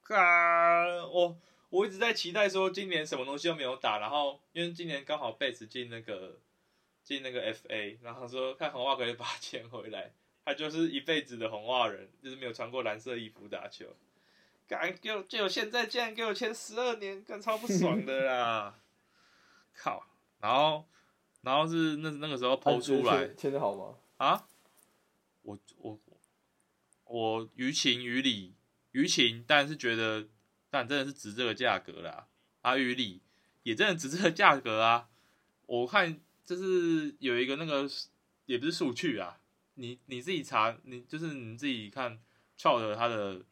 [0.08, 1.40] 啊，我
[1.74, 6.38] 我一直在期待说今年什么东西都没有打，然后因为今年刚好贝斯进那个
[7.02, 10.12] 进那个 FA，然后说看红袜可以把他签回来，
[10.44, 13.86] 他就是一辈子的红袜人，就是没有穿过蓝色衣服打球。
[14.68, 18.78] 敢给我就有现在竟然给我签十二年，干超不爽的啦！
[19.74, 20.06] 靠，
[20.38, 20.86] 然后
[21.42, 23.98] 然后是那那个时候抛出来签的好吗？
[24.18, 24.46] 啊，
[25.42, 25.98] 我我
[27.06, 28.54] 我于情于理，
[28.92, 30.28] 于情，但是觉得
[30.74, 32.26] 但真的是值这个价格啦，
[32.62, 33.22] 啊于理
[33.62, 35.08] 也真的值这个价格啊，
[35.66, 36.20] 我看。
[36.46, 37.88] 就是有一个那个
[38.44, 39.40] 也不是数据啊，
[39.76, 42.20] 你你自己查，你就是你自己看
[42.54, 43.42] c h a r 他的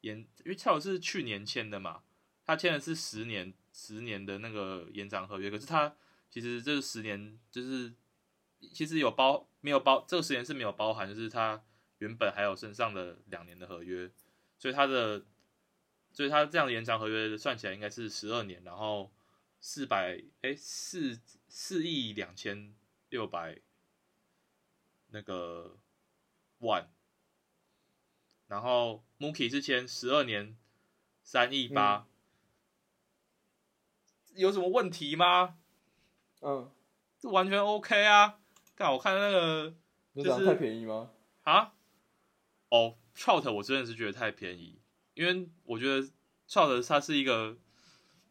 [0.00, 2.00] 延，因为 c h a r 是去年签的嘛，
[2.46, 5.94] 他签的是十年十年的那个延长合约，可是他
[6.30, 7.92] 其实这十年就是
[8.72, 11.62] 其实有包没有包这个十年是没有包含，就是他
[11.98, 14.10] 原本还有身上的两年的合约，
[14.58, 15.22] 所以他的
[16.12, 19.10] 所以他这样的延长合约算起来应该是十二年，然后。
[19.60, 21.18] 四百哎四
[21.48, 22.76] 四亿两千
[23.08, 23.58] 六百
[25.08, 25.76] 那个
[26.58, 26.88] 万，
[28.46, 30.56] 然后 Mookie 是签十二年
[31.24, 32.06] 三亿八，
[34.34, 35.58] 有什么问题吗？
[36.40, 36.70] 嗯，
[37.18, 38.38] 这完全 OK 啊！
[38.76, 39.74] 但我看那个
[40.14, 41.10] 就是太便宜吗？
[41.42, 41.74] 啊？
[42.68, 44.77] 哦，Trout 我真的是觉得太便宜，
[45.18, 46.08] 因为我觉得
[46.48, 47.58] Trout 他是一个，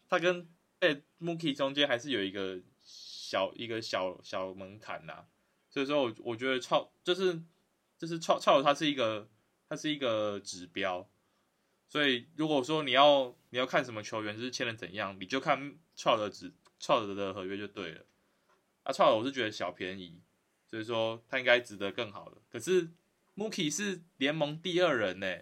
[0.08, 0.48] 他跟
[0.80, 5.26] 在 Mookie 中间还是有一个小一个小小门槛呐，
[5.70, 7.42] 所以说我我觉得超就是
[7.98, 9.28] 就是超超它是一个
[9.68, 11.06] 他是一个指标，
[11.90, 18.06] 所以如果说你要你要看什么球员就是签的怎样，你就看超的指超的的合约就对了。
[18.84, 20.22] 啊，超的我是觉得小便宜，
[20.72, 22.38] 所以说他应该值得更好的。
[22.50, 22.90] 可是
[23.36, 25.40] Mookie 是联盟第二人呢，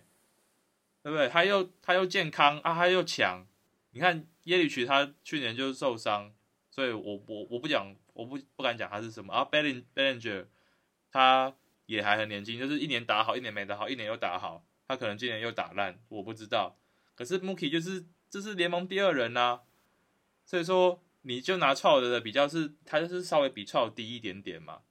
[1.06, 1.28] 对不对？
[1.30, 3.46] 他又他又健康啊，他又强。
[3.92, 6.34] 你看耶里奇，他去年就受伤，
[6.72, 9.46] 所以我我我不讲，我不不敢讲他是什么啊。
[9.46, 10.48] Bellinger，
[11.12, 16.76] 他也还很年轻，就是一年打好，一年没打好，一年又打好，他可能今年又打烂，我不知道。
[17.14, 19.60] 可是 Mookie 就是这是联盟第二人呐，
[20.44, 24.82] 所以说你就拿 t r 的比较是，他就是稍微比 t r 低一点点嘛，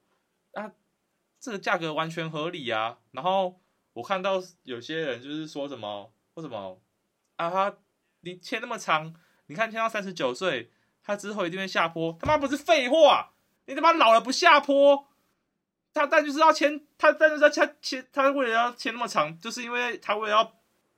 [0.52, 0.70] 啊，
[1.40, 3.00] 这个价格完全合理啊。
[3.10, 3.60] 然后
[3.94, 6.78] 我看到有些人就是说什么，为什么
[7.36, 7.74] 啊他。
[8.26, 9.14] 你签那么长，
[9.48, 10.70] 你看签到三十九岁，
[11.02, 12.16] 他之后一定会下坡。
[12.18, 13.34] 他妈不是废话，
[13.66, 15.06] 你他妈老了不下坡？
[15.92, 20.54] 他但就是要签，他但就是要签签，他为了要签那么长，就是因为他为了要，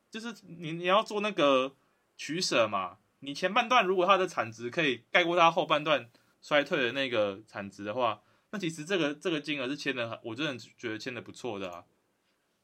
[0.09, 1.75] 就是你你要做那个
[2.17, 2.99] 取舍嘛。
[3.19, 6.09] 你前半段如果他的产值可以盖过他后半段
[6.41, 11.83] 衰退的那个产值的话，那其实这个这个金额是签的，我真的觉得签的不错的啊。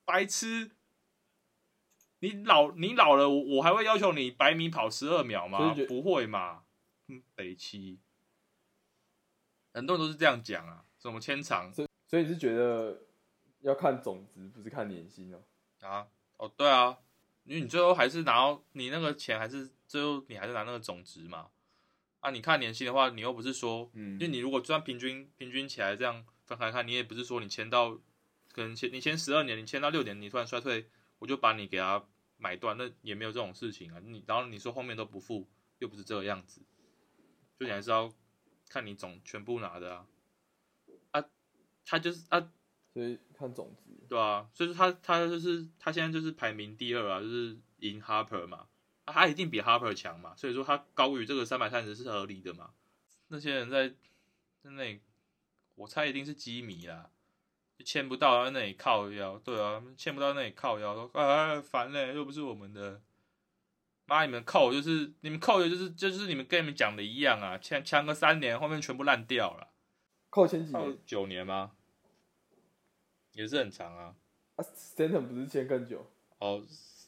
[0.04, 0.72] 白痴。
[2.20, 5.74] 你老你老了，我我还会要求你百米跑十二秒吗？
[5.88, 6.62] 不会嘛，
[7.08, 7.98] 嗯，北七，
[9.72, 11.74] 很多人都是这样讲啊，什么牵长？
[11.74, 13.02] 所所以你是觉得
[13.62, 15.42] 要看总值，不是看年薪哦？
[15.80, 16.96] 啊，哦，对啊，
[17.42, 21.48] 因为你最后还是拿到你那个钱，还是最后你还是拿那个总值嘛？
[22.20, 27.98] 啊，你看年薪的话，你又不是说，嗯，因为你如果算平均平均起来这样分开看，你也不是说你签到
[28.52, 30.86] 可能签你签十二年，你签到六年，你突然衰退，
[31.18, 32.04] 我就把你给他。
[32.38, 36.60] 买断那也没有这种事情啊，你然后你说后面都不付，又不是这个样子，
[37.56, 38.12] 就你还是要
[38.68, 40.06] 看你总全部拿的啊，
[41.12, 41.24] 啊，
[41.84, 42.50] 他就是啊，
[42.92, 48.66] 所以看种子，对啊，所以说他他就是他现在就是排名第二啊，就是赢 Harper 嘛，
[49.04, 52.74] 啊，他一定比 Harper 强嘛，所以说他高于这个三百三十是合理的嘛，
[53.28, 55.00] 那些人在在那里，
[55.76, 57.08] 我猜一定是基迷啦。
[57.82, 63.00] 签不到，在那里靠腰，对啊，签不到那里靠腰，说啊烦嘞，又不是我们的，
[64.06, 69.68] 妈你们扣就是你们扣的，就是就是你们跟你们讲的一样啊，签签个三年，后面全部烂掉了，
[70.30, 70.98] 扣签几年？
[71.06, 71.72] 九年吗？
[73.32, 74.14] 也是很长啊。
[74.56, 76.06] 啊，Stanton 不是签更久？
[76.38, 76.62] 哦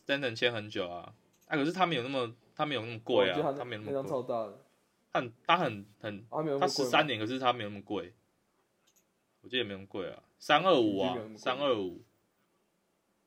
[0.06, 1.14] ，Stanton 签很久啊，
[1.46, 4.64] 啊，可是他没有那么他没有那么贵啊，他没有那么贵，超大的，
[5.12, 6.26] 他很他很很，
[6.58, 8.14] 他十三年，可是他没有那么贵，
[9.42, 10.22] 我记得也没那么贵啊。
[10.44, 12.02] 三二五啊，三二五，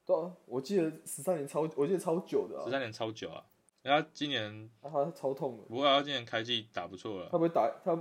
[0.06, 3.43] 对啊，我记得十三年超，我记得超久的啊，十三年超久啊，
[3.82, 7.95] 人家今年他超痛的，不过他今年开季打不错了，他不会打他，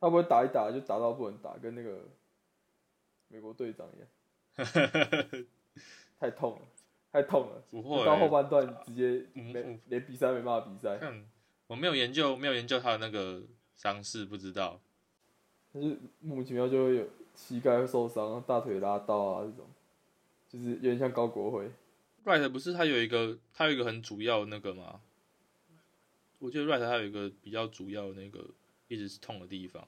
[0.00, 2.08] 他不会打一打就打到不能打，跟那个
[3.28, 4.08] 美国队长一样，
[6.18, 6.62] 太痛了，
[7.12, 8.02] 太痛了，不会。
[8.06, 10.98] 到后半段直接没连比赛没办法比赛，
[11.66, 13.42] 我没有研究没有研究他的那个
[13.76, 14.80] 伤势，不知道，
[15.70, 17.06] 但是莫名其妙就会有。
[17.36, 19.66] 膝盖受伤，大腿拉到啊，这种
[20.48, 21.70] 就是有点像高国辉。
[22.24, 25.00] Right 不是他有一个，他有一个很主要的那个吗？
[26.40, 28.44] 我记得 Right 他有一个比较主要的那个
[28.88, 29.86] 一直是痛的地方。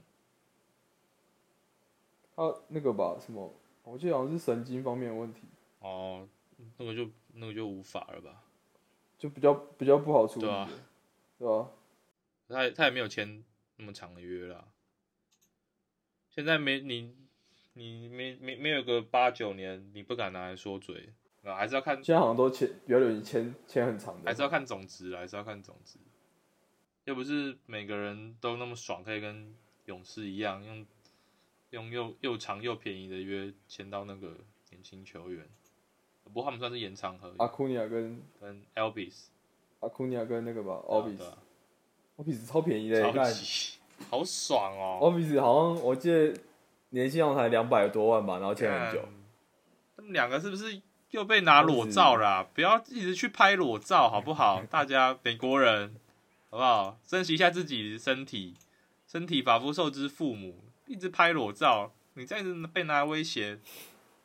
[2.36, 3.52] 他那个吧，什么？
[3.82, 5.40] 我记得好像是神经方面的问题，
[5.80, 6.28] 哦，
[6.76, 8.44] 那个就那个就无法了吧？
[9.18, 10.68] 就比较比较不好处理的，
[11.38, 11.70] 对啊对吧？
[12.48, 13.42] 他也他也没有签
[13.76, 14.64] 那么长的约啦。
[16.30, 17.16] 现在没你
[17.78, 21.10] 你没没没有个八九年，你不敢拿来说嘴
[21.44, 26.00] 啊，还是要看现在好像都签比较流行签签很长的，还是要看总值啦，还是要看总值。
[27.04, 30.84] 又不是每个人都那么爽，可以跟勇士一样用
[31.70, 34.36] 用又又长又便宜的约签到那个
[34.70, 35.46] 年轻球员。
[36.24, 39.26] 不过他们算是延长合约，阿库尼亚跟跟 Elvis
[39.78, 43.12] 阿库尼亚跟那个吧，Elvis，Elvis 超便宜的，超
[44.10, 46.32] 好爽哦！Obis 好像我记得
[46.90, 49.08] 年薪好像才两百多万吧，然后签很久。
[49.96, 54.62] 他们两个是不是又被拿裸照啦、不要一直去拍裸照好不好？
[54.70, 55.94] 大家美国人
[56.50, 56.98] 好不好？
[57.06, 58.54] 珍惜一下自己的身体，
[59.06, 63.58] 身体发肤受之父母，一直拍裸照，你这样子被拿来威胁，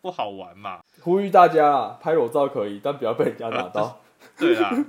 [0.02, 0.84] 不好玩嘛？
[1.02, 4.02] 呼吁大家啊，拍裸照可以，但不要被人家拿到，
[4.38, 4.86] 对啦，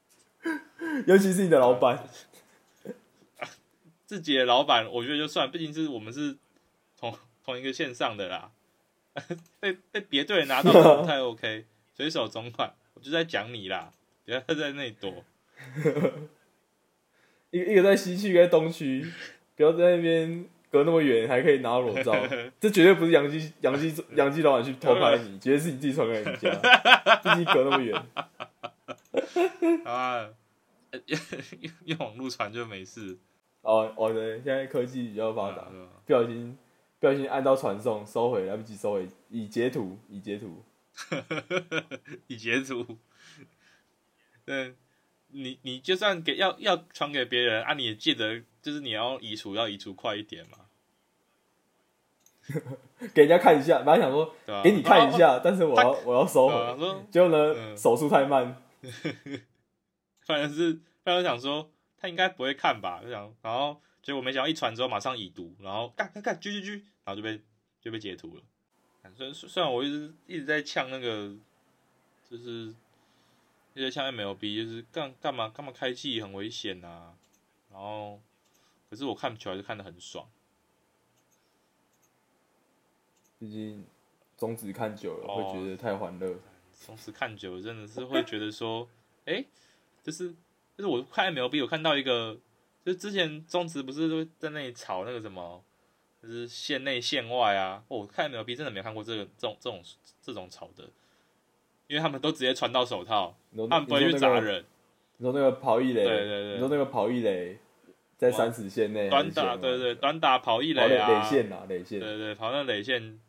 [1.06, 2.04] 尤其是你的老板。
[4.06, 6.36] 自己的老板，我觉得就算，毕竟是我们是
[7.00, 8.50] 同 同一个线上的啦，
[9.58, 11.64] 被被别队拿到不太 OK，
[11.96, 13.92] 随手总管，我就在讲你啦，
[14.24, 15.24] 不要在那里躲。
[17.50, 19.10] 一个一个在西区，一个在东区，
[19.56, 22.14] 不要在那边隔那么远，还可以拿到裸照，
[22.60, 26.48] 这绝对不是杨基杨基杨基老板去偷拍你，绝对是你自己传给人家，
[27.24, 27.96] 毕竟隔那么远。
[29.84, 30.28] 啊，
[30.90, 31.20] 呃用
[31.86, 33.18] 用网络传就没事，
[33.62, 35.66] 哦哦对，现在科技比较发达，
[36.06, 36.56] 不小心
[37.00, 40.62] 不小心按到传送，收回来不及收回，已截图已截图。
[42.28, 42.86] 已截图。
[44.44, 44.74] 对，
[45.28, 50.58] 你你就算给要要传给别人啊，你也记得就是你要移除要移除快一点嘛，
[53.14, 54.34] 给人家看一下，本来想说？
[54.62, 58.60] 给你看一哦，下，但是我要我要收回，哦对啊说结果呢嗯手速太慢，
[60.26, 67.40] 反正是反正想说他应该不会看吧，就想然后结果没想到一传之后马上已读，然后干干干狙狙狙，然后就被
[67.80, 68.42] 就被截图了。
[69.16, 71.34] 虽然虽然我一直一直在呛那个，
[72.30, 72.74] 就是
[73.74, 77.14] 一直在呛 MLB，就是干干嘛干嘛开季很危险呐、
[77.72, 78.20] 然后
[78.88, 80.28] 可是我看球还是看得很爽。
[83.38, 83.84] 毕竟
[84.36, 86.38] 中指看久了哦会觉得太欢乐。
[86.86, 88.88] 同时看久了，真的是会觉得说，
[89.24, 89.44] 哎、
[90.02, 90.30] 就是
[90.76, 92.38] 就是我看 MLB，我看到一个，
[92.84, 95.64] 就之前中职不是都在那里吵那个什么，
[96.22, 97.82] 就是线内线外啊。
[97.88, 99.82] 哦我看 MLB 真的没有看过这个这种这种
[100.20, 100.84] 这种吵的，
[101.86, 103.36] 因为他们都直接传到手套，
[103.68, 104.38] 他们不会去砸。
[104.40, 104.64] 人，
[105.18, 107.58] 你说那个跑一垒，对对对你说那个跑一垒
[108.16, 112.00] 在三十线内，短打，对对，短打跑一跑垒垒啊，垒线啊，垒线。
[112.00, 113.20] 对对，跑那垒线。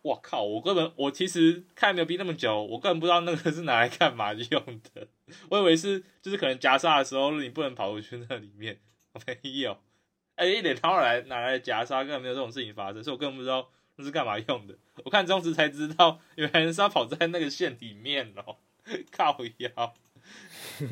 [0.00, 0.44] 我靠！
[0.44, 5.08] 我根本我其实看 MLB 那么久，我根本不知道那个是拿来干嘛用的。
[5.50, 8.78] 我以为是就是可能夹杀的时候你不能跑回去那里面，
[9.26, 9.76] 没有。
[10.38, 14.74] 哎、一脸掏来拿来夹杀，根本没有这种事情发生，所以我根本不知道那是干嘛用的。
[15.04, 18.56] 我看中时才知道，原来是要跑在那个线里面哦，
[19.10, 19.94] 靠腰。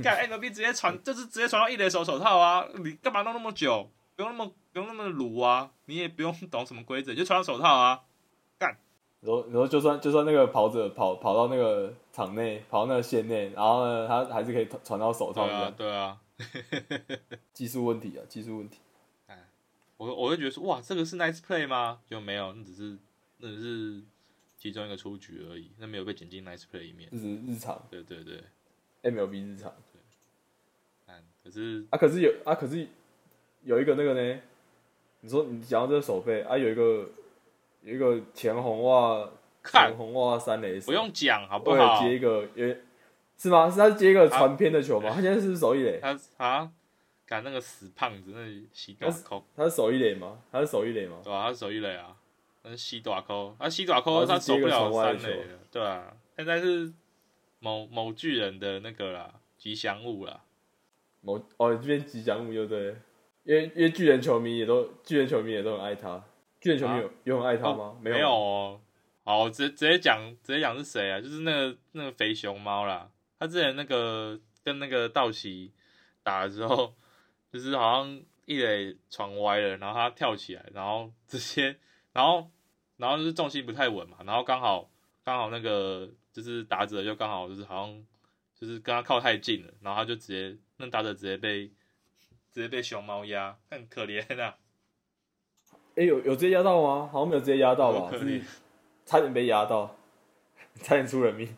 [0.03, 2.67] 看 MLB 直接传，就是直接传到一垒手手套啊！
[2.83, 3.89] 你干嘛弄那么久？
[4.17, 5.71] 不用那么不用那么鲁啊！
[5.85, 8.03] 你也不用 懂什么规则，你就传到手套啊！
[8.59, 8.77] 干！
[9.21, 16.19] 然后然后就算就算那个跑者跑跑到那个场内，跑到那个线内，然后呢，他还是可以传到手对啊套的，，对啊，
[17.53, 18.79] 技术问题啊，技术问题。
[19.97, 22.01] 我我会觉得说，哇，这个是 nice play 吗？
[22.09, 22.97] 就没有，那只是
[23.39, 24.03] 那只是
[24.59, 27.09] 其中一个出局而已，那没有被剪进 nice play 里面。
[27.11, 28.43] 这是日常对对对
[29.03, 29.73] ，MLB 日常
[31.07, 32.87] 看，可是啊，可是有啊，可是
[33.63, 34.41] 有一个那个呢，
[35.21, 37.09] 你说你讲到这个手背啊，有一个
[37.83, 39.29] 有一个前红袜
[39.63, 42.03] 看前红袜三垒不用讲好不好？
[42.03, 42.83] 接一个也
[43.39, 43.71] 是吗？
[43.71, 45.11] 是他接一个传偏的球吗？
[45.15, 45.99] 他现在是不是守一垒？
[46.01, 46.71] 他啊，
[47.27, 50.39] 赶那个死胖子那里吸短扣，他是手一垒吗？
[50.53, 51.21] 他是手一垒吗？
[51.25, 52.17] 对吧、他是手一垒啊，
[52.63, 56.93] 那是吸短扣，他吸短扣哦他是接一个守不了三垒了，对啊，现在是
[57.59, 60.43] 某某巨人的那个啦，吉祥物啦。
[61.21, 62.97] 某哦，这边吉祥物又对了，
[63.43, 66.23] 因为因为巨人球迷也都巨人球迷也都很爱他。
[66.61, 67.97] 巨人球迷有、有很爱他吗？
[68.01, 68.81] 没有有哦。
[69.25, 71.21] 好，我直直接讲，直接讲是谁啊？
[71.21, 73.11] 就是那个那个肥熊猫啦。
[73.41, 75.73] 他之前那个跟那个道奇
[76.23, 76.95] 打的时候，
[77.57, 81.77] 就是好像一垒传歪了，然后他跳起来，然后直接，
[82.13, 82.51] 然后
[82.97, 84.91] 然后就是重心不太稳嘛，然后刚好
[85.25, 88.07] 刚好那个就是打者就刚好就是好像
[88.55, 91.67] 就是跟他靠太近了，然后他就直接那打者直接被
[92.53, 94.57] 直接被熊猫压，很可怜啊。
[95.97, 97.09] 哎、有有直接压到吗？
[97.11, 98.43] 好像没有直接压到吧，有可是
[99.07, 99.97] 差点被压到，
[100.83, 101.57] 差点出人命。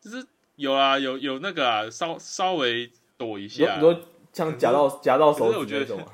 [0.00, 0.26] 就是
[0.56, 3.80] 有啊，有有那个啊，稍稍微躲一下
[4.36, 6.12] 像夹到夹到手指那种啊？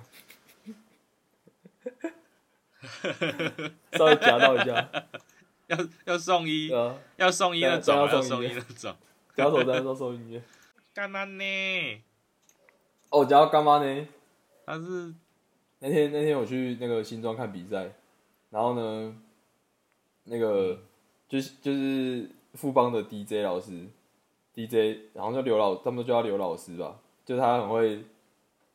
[3.99, 4.89] 稍微夹到一下，
[5.67, 8.95] 要要送医，啊，要送医那种 要送医要送医那种。
[9.35, 10.41] 夹手在说收音乐。
[10.95, 11.45] 干嘛呢？
[13.11, 14.07] 哦，我夹到干妈呢？
[14.67, 15.13] 他是
[15.81, 17.91] 那天那天我去那个新庄看比赛，
[18.51, 19.17] 然后呢，
[20.27, 20.79] 那个、
[21.29, 23.89] 就是就是富邦的 DJ 老师
[24.55, 28.05] ，DJ 然后叫刘老，他们都叫他刘老师吧，就他很会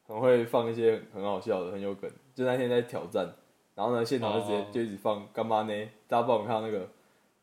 [0.06, 2.10] 很会放一些很好笑的，很有梗。
[2.34, 3.28] 就那天在挑战，
[3.76, 5.74] 然后呢，现场就直接、哦就一直放干妈呢，
[6.08, 6.88] 大家不知道有没有看到那个，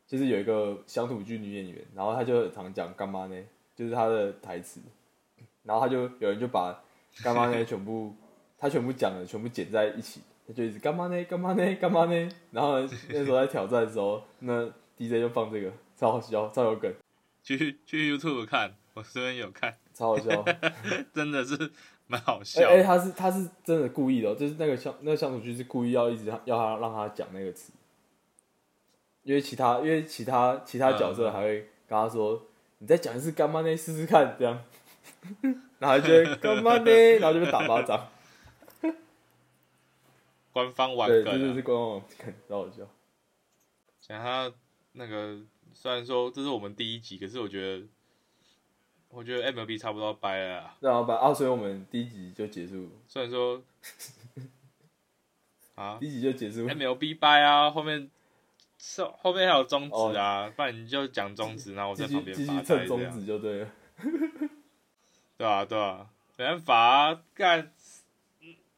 [0.07, 3.37] 就是有一个乡土剧女演员，然后她就很常讲干妈呢，
[3.75, 4.81] 就是她的台词，
[5.65, 6.83] 然后他就有人就把
[7.23, 8.15] 干妈呢 全部
[8.59, 11.25] 他全部讲的全部剪在一起，他就一直干嘛呢？
[11.25, 11.75] 干嘛呢？
[11.77, 12.29] 干嘛呢？
[12.53, 14.65] 然后呢那时候在挑战的时候，那
[14.97, 16.93] DJ 就放这个，超好笑，超有梗，
[17.43, 20.45] 去去 YouTube 看，我这边有看，超好笑。
[21.15, 21.71] 真的是
[22.07, 27.73] 蛮好哎、笑哎、他是他是真的故意的哦、就是那个相那个相处剧是故意要一直要他让他讲那个词，
[29.23, 32.43] 因为其他因为其他其他角色还会跟他说，
[32.79, 33.75] 你再讲一次干妈呢？
[33.77, 34.63] 试试看这样，
[35.79, 36.91] 然后就干妈呢？
[37.21, 38.09] 然后就被打巴掌。
[40.53, 41.63] 官方玩对，梗、啊这就是。
[41.63, 42.85] 官网梗，超好笑。
[44.01, 44.53] 讲他
[44.93, 45.41] 那个，
[45.73, 47.87] 虽然说这是我们第一集，可是我觉得，
[49.15, 50.77] 我觉得 MLB 差不多要掰了啦。
[50.81, 53.63] 然后把啊，所以我们第一集就结束，虽然说
[55.77, 56.67] 啊第一集就结束。
[56.69, 58.11] ，MLB 掰啊，后面
[58.79, 63.69] 是后面还有中指啊，不然你就讲中指，然后我在继续继续旁边发蹭中就对了。
[65.39, 67.73] 对啊对啊，没办法啊，干，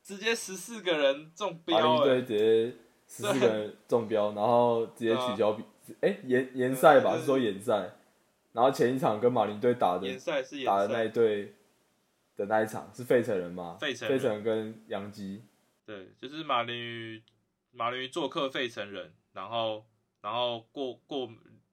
[0.02, 2.76] 直接十四个人中马标哎、林队直接
[3.08, 5.64] 十四个人中标，然后直接取消比，
[6.00, 7.90] 哎延延赛吧，是说延赛。
[8.56, 11.54] 然后前一场跟马林队打的联赛是打的那，一队
[12.36, 13.76] 的那一场是费城人吗？
[13.78, 15.44] 费城费城跟杨基，
[15.84, 17.22] 对，就是马林鱼，
[17.70, 19.84] 马林鱼做客费城人，然后
[20.22, 21.26] 然后过过，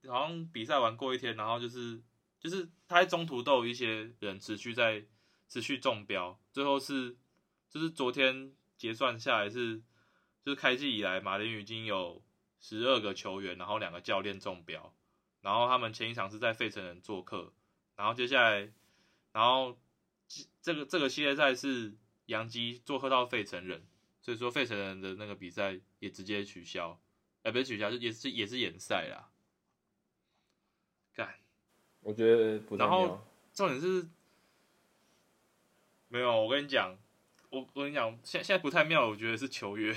[0.10, 2.02] 好像比赛完过一天，然后就是
[2.38, 5.06] 就是他在中途都有一些人持续在
[5.48, 7.16] 持续中标，最后是
[7.70, 9.78] 就是昨天结算下来是
[10.44, 12.22] 就是开季以来马林鱼已经有
[12.60, 14.94] 十二个球员，然后两个教练中标，
[15.44, 17.54] 然后他们前一场是在费城人做客，
[17.96, 18.72] 然后接下来
[19.32, 19.78] 然后
[20.64, 21.94] 这个这个系列赛是
[22.26, 23.86] 杨基做客到费城人。
[24.22, 26.98] 所以说费城人的那个比赛也直接取消，
[27.42, 29.30] 哎、不是取消，就也是也是延赛啦。
[31.14, 31.36] 干，
[32.00, 33.22] 我觉得不然后。
[33.54, 34.08] 重点是
[36.08, 36.98] 没有，我跟你讲，
[37.52, 39.96] 我我跟你讲，现现在不太妙，我觉得是球员，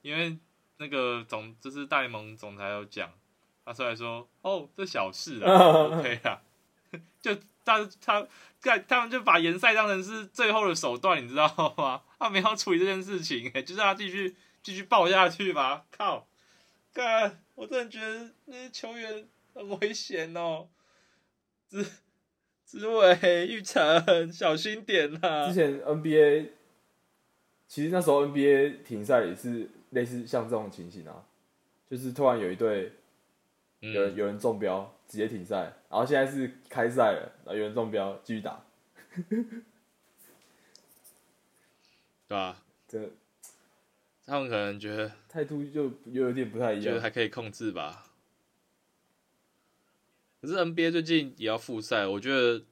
[0.00, 0.38] 因为
[0.78, 3.12] 那个总就是大联盟总裁有讲，
[3.64, 5.50] 他出来说，哦，这小事啊，
[5.98, 6.42] OK 啊，
[7.20, 7.34] 就
[7.64, 8.26] 他他
[8.60, 12.02] 干他们就把联赛当成是最后的手段，你知道吗？
[12.18, 16.26] 他们要处理这件事情、哎，就是他继续继续爆下去吧，靠，
[16.92, 20.68] 干，我真的觉得那些球员很危险哦，
[21.68, 21.86] 志
[22.66, 26.48] 志伟、玉成，小心点呐、之前 NBA
[27.66, 31.24] 其实那时候 NBA 停赛也是类似像这种情形啊，
[31.88, 32.92] 就是突然有一队
[33.92, 35.56] 有有人中标，直接停赛，
[35.88, 38.64] 然后现在是开赛了，然后有人中标继续打，
[42.26, 42.62] 对吧？
[42.88, 43.10] 这
[44.26, 46.84] 他们可能觉得态度就又有点不太一样。
[46.84, 48.10] 觉得还可以控制吧。
[50.40, 52.62] 可是 NBA 最近也要复赛，我觉得，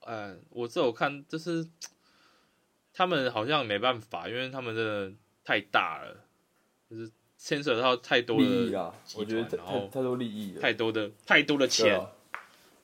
[0.00, 1.66] 嗯，我这我看，就是
[2.92, 5.12] 他们好像没办法，因为他们真的
[5.44, 6.24] 太大了，
[6.90, 7.10] 就是
[7.44, 12.10] 牵扯到太多的利益啊，我觉得太太太多利益了，太多的太多的对钱，啊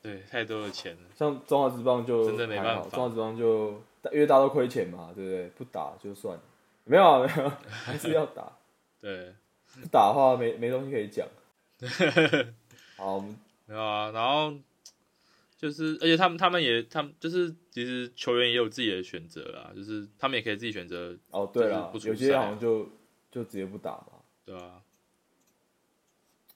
[0.02, 1.00] 对，太多的钱了。
[1.16, 3.82] 像中华职棒就真的没办法中华职棒就
[4.12, 5.48] 因为大家都亏钱嘛，对不对？
[5.56, 6.42] 不打就算了，
[6.84, 8.52] 没有啊，没有，还是要打。
[9.00, 9.32] 对，
[9.80, 11.26] 不打的话没没东西可以讲。
[12.98, 13.34] 好，我们
[13.64, 14.52] 没有啊，然后
[15.56, 22.86] 就是，而且他们他们也他们就是，其实球员也有自己的选择啦，就是他们也可以自己选择，哦对了有些好像就
[23.30, 24.82] 就直接不打嘛，对啊、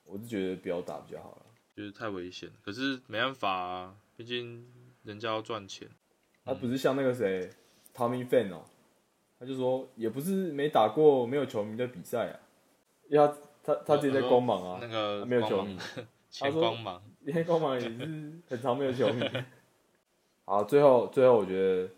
[0.05, 1.47] 我是觉得不要打比较好了。
[1.77, 4.65] 就是太危险，可是没办法啊，毕竟
[5.03, 5.89] 人家要赚钱。
[6.45, 7.51] 他不是像那个谁
[7.95, 8.63] ，Tommy Fan 哦，
[9.41, 12.39] 他就说也不是没打过没有球迷的比赛啊，
[13.09, 15.77] 因为他他他自己在光芒啊那，个他没有球迷，
[16.31, 17.89] 前光芒，因为光芒也是
[18.49, 19.29] 很常没有球迷。
[20.47, 21.91] 好，最后最后我觉得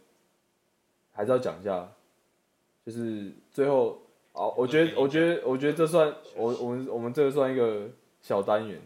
[1.13, 1.93] 还是要讲一下，
[2.87, 4.01] 就是最后
[4.37, 7.89] 好，我觉得，我觉得，我觉得这算我我们我们这个算一个
[8.21, 8.79] 小单元，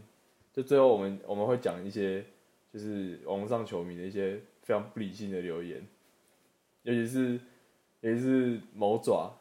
[0.53, 2.25] 就最后我们我们会讲一些
[2.73, 5.85] 就是网上球迷的一些非常不理性的留言，
[6.85, 7.41] 尤其是
[8.01, 9.33] 尤其是某爪，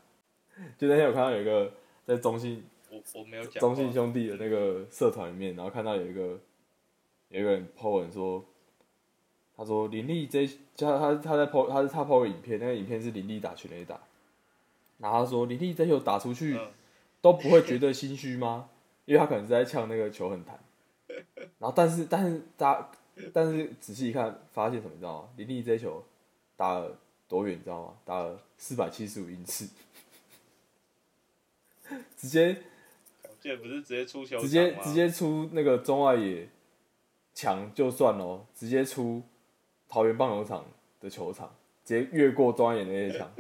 [0.80, 1.72] 就那天我看到有一个
[2.06, 6.40] 在中信我我没有讲中信兄弟的那个社团里面，然后看到有一个
[7.28, 8.44] 有一个人 po 文说，
[9.56, 14.02] 他说林立这他他他在 po 他是他 po 个影片，那个影片是林立打全垒打，
[15.00, 16.72] 然后他说林立这球打出去嗯
[17.22, 18.70] 都不会觉得心虚吗？
[19.06, 20.60] 因为他可能是在呛那个球很弹，
[21.58, 22.90] 然后但是但是大家
[23.34, 25.30] 但是仔细一看发现什么你知道吗？
[25.36, 26.04] 林立这球
[26.56, 26.98] 打了
[27.28, 27.94] 多远你知道吗？
[28.06, 29.68] 打了四百七十五英尺，
[32.16, 32.62] 直接。
[33.42, 36.50] 这不是直接出球直接直接出那个中外野
[37.34, 39.24] 墙就算咯，直接出
[39.88, 40.66] 桃园棒球场
[41.00, 41.50] 的球场，
[41.86, 43.32] 直接越过中外野那些墙，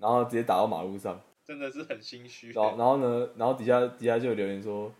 [0.00, 2.52] 然后直接打到马路上，真的是很心虚。
[2.52, 4.92] 然后然后呢，然后底下底下就有留言说，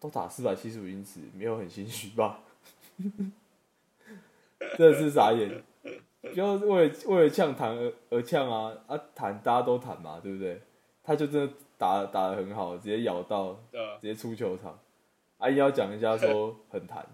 [0.00, 2.40] 都打四百七十五英尺，没有很心虚吧？
[4.78, 5.62] 真的是傻眼，
[6.20, 10.60] 不要为了为了呛弹而而呛啊啊弹大家都弹嘛，对不对？
[11.02, 13.58] 他就真的打打的很好，直接咬到
[14.00, 14.78] 直接出球场，
[15.38, 17.04] 阿姨要讲一下说很弹，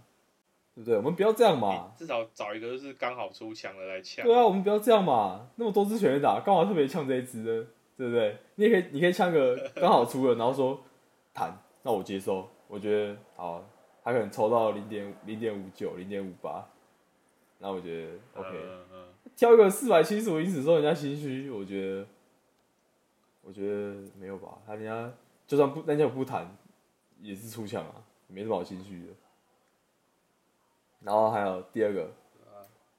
[0.78, 0.96] 对不对？
[0.96, 1.92] 我们不要这样嘛。
[1.96, 4.24] 至少找一个就是刚好出墙的来呛。
[4.24, 5.48] 对啊，我们不要这样嘛。
[5.56, 7.66] 那么多支全垒打，干嘛特别呛这一支呢？
[7.96, 8.36] 对不对？
[8.54, 10.80] 你也可以，你可以呛个刚好出了，然后说
[11.34, 11.52] 弹，
[11.82, 12.48] 那我接受。
[12.68, 13.64] 我觉得好，
[14.04, 16.64] 他可能抽到零点零点五九、零点五八，
[17.58, 18.50] 那我觉得 OK。
[18.52, 18.98] 嗯嗯
[19.34, 22.06] 挑一个四百七十五英尺说人家心虚，我觉得，
[23.42, 24.58] 我觉得没有吧。
[24.64, 25.12] 他人家
[25.46, 26.56] 就算不人家不弹，
[27.20, 27.94] 也是出墙啊，
[28.28, 29.12] 没什么好心虚的。
[31.00, 32.10] 然后还有第二个，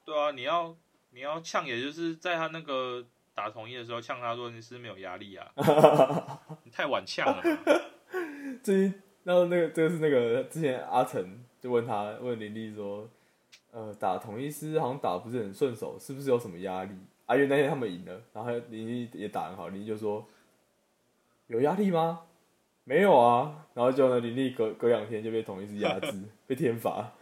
[0.04, 0.74] 对啊，你要
[1.10, 5.46] 你要呛，也就是在他那个打统一的时候呛他说你是没有压力啊，
[6.64, 7.82] 你太晚呛了嘛。
[8.62, 13.08] 最近，然后那个这个是那个之前阿成就问他问林立说，
[13.70, 16.94] 呃，打统一师好像打不是很顺手，是不是有什么压力？
[17.26, 20.26] 啊，因为那天他们赢了，然后林立也打很好，林立就说
[21.46, 22.22] 有压力吗？
[22.84, 26.12] 没有啊，然后就呢，林立隔隔两天就被统一师压制，
[26.48, 27.12] 被天罚。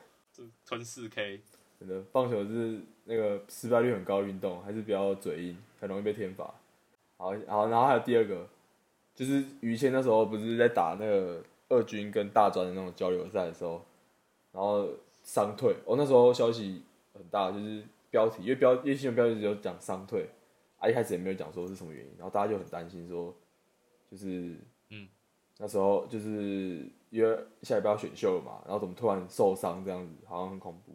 [0.68, 1.40] 这吞四 K，
[1.80, 6.44] 真的，棒球是那个失败率很高的运动，还是比较嘴硬，很容易被天罚。
[7.16, 8.46] 好，好，然后还有第二个，
[9.14, 13.82] 就是于谦那时候不是在打那个二军跟大专的那种交流赛的时候，
[14.52, 14.90] 然后
[15.22, 16.82] 伤退，哦，那时候消息
[17.14, 20.28] 很大，就是标题，因为标因为新闻标题只有讲伤退，
[20.78, 23.34] 啊，一开始也没有讲说是什么原因，然后大家就很担心说，
[24.10, 24.54] 就是，
[24.90, 25.08] 嗯，
[25.58, 30.92] 那时候就是因为下礼拜要选秀了嘛，然后怎么突然受伤这样子，好像很恐怖。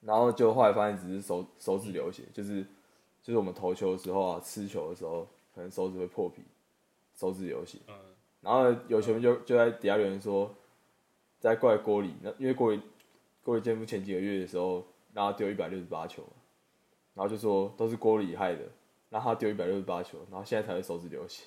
[0.00, 2.62] 然后就后来发现只是手手指流血，就是
[3.22, 6.42] 就是我们投球的时候啊，吃球的时候，可能手指会破皮，
[7.14, 7.78] 手指流血。
[7.86, 7.94] 嗯，
[8.40, 10.50] 然后有球迷就就在底下留言说，
[11.38, 12.80] 在怪郭里，那因为郭里
[13.42, 16.22] 郭里健夫前几个月的时候让他丢一百六十八球，
[17.12, 18.62] 然后就说都是郭里害的，
[19.10, 21.44] 让他丢一百六十八球，然后现在才会手指流血。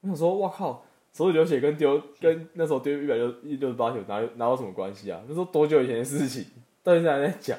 [0.00, 5.20] 我想说，哇靠，手指流血跟丢跟那时候丢一百六一六十八球哪有哪有什么关系啊？
[5.26, 6.46] 那时候多久以前的事情，
[6.82, 7.58] 到现在还在讲，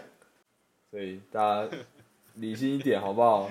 [0.90, 1.78] 所以大家
[2.36, 3.50] 理性一点好不好？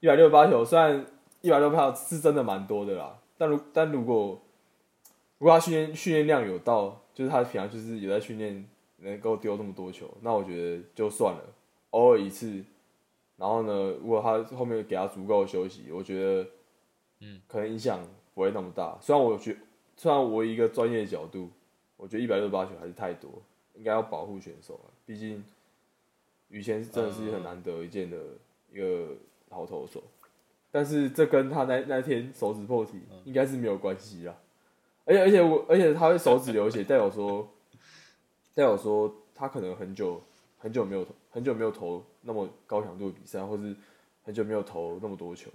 [0.00, 1.06] 一百六十八球虽然
[1.40, 4.40] 一百六十八是真的蛮多的啦，但如但如果
[5.38, 8.64] 如果他训练训练量有到，就是他平常就是有在训练，
[8.98, 11.40] 能够丢这么多球，那我觉得就算了，
[11.90, 12.64] 偶尔一次。
[13.38, 16.48] 然后呢，如果他后面给他足够的休息，我觉得，
[17.20, 18.00] 嗯，可能影响
[18.36, 18.98] 不会那么大。
[19.00, 19.56] 虽然我觉，
[19.96, 21.48] 虽然我以一个专业的角度，
[21.96, 23.30] 我觉得一百六十八球还是太多，
[23.72, 24.92] 应该要保护选手啊。
[25.06, 25.42] 毕竟，
[26.50, 28.18] 于谦真的是很难得一见的
[28.70, 29.14] 一个
[29.48, 30.02] 好投手，
[30.70, 34.36] 但是这跟他那那天手指破体应该是没有关系啦。
[35.06, 37.48] 而且而且我而且他会手指流血，代表说，
[38.52, 40.22] 代表说他可能很久
[40.58, 43.74] 很久没有投很久没有投那么高强度的比赛，或是
[44.24, 45.50] 很久没有投那么多球，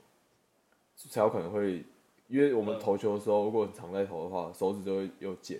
[0.95, 1.83] 才有可能会。
[2.31, 5.59] 因为我们投球的时候，如果很常在投的话，手指就会有茧，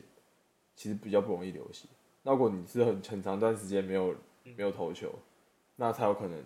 [0.73, 1.85] 其实比较不容易流血。
[2.23, 4.15] 那如果你是很很长一段时间没有
[4.55, 5.13] 没有投球，
[5.75, 6.41] 那才有可能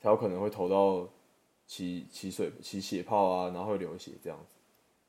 [0.00, 1.06] 才有可能会投到
[1.66, 4.54] 起起水起血泡啊，然后会流血这样子。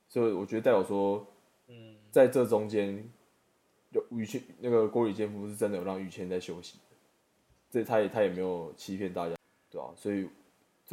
[0.09, 1.25] 所以我觉得代表说，
[1.67, 3.09] 嗯，在这中间，
[3.91, 6.95] 有于谦那个郭宇健夫是真的有让于谦在休息的，
[7.69, 9.35] 这他也他也没有欺骗大家，
[9.71, 10.27] 对吧、所以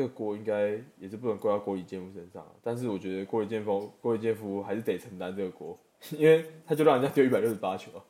[0.01, 2.51] 这个锅应该也是不能怪到郭李健夫身上啊。
[2.63, 5.79] 但是我觉得郭李健夫郭李健夫还是得承担这个锅，
[6.17, 8.03] 因为他就让人家丢一百六十八球啊，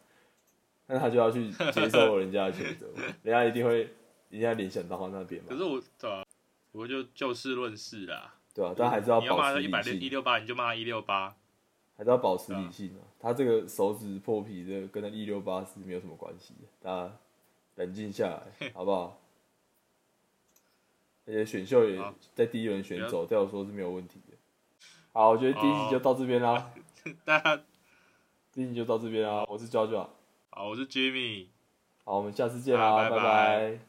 [0.86, 2.86] 那他就要去接受人家的选择，
[3.24, 3.88] 人家一定会
[4.28, 5.57] 人家联想到他那边嘛可。
[5.57, 6.24] 是我对吧、
[6.70, 11.34] 我就就事论事啦，对啊，但还是要你要保持理骂他一百六一，六八，你就骂他一六八。
[11.97, 13.03] 还是要保持理性啊。
[13.18, 17.16] 他这个手指破皮的跟那一六八是没有什么关系的，大家
[17.74, 19.20] 冷静下来， 好不好？
[21.31, 21.99] 而且选秀也
[22.35, 24.37] 在第一轮选走，对我说是没有问题的。
[25.12, 26.72] 好，我觉得第一集就到这边啦，
[27.24, 27.62] 大家
[28.53, 29.45] 第一集就到这边啦。
[29.49, 30.11] 我是娇娇，
[30.51, 31.47] 好，我是 Jimmy。
[32.05, 33.81] 好，我们下次见啦，拜拜拜拜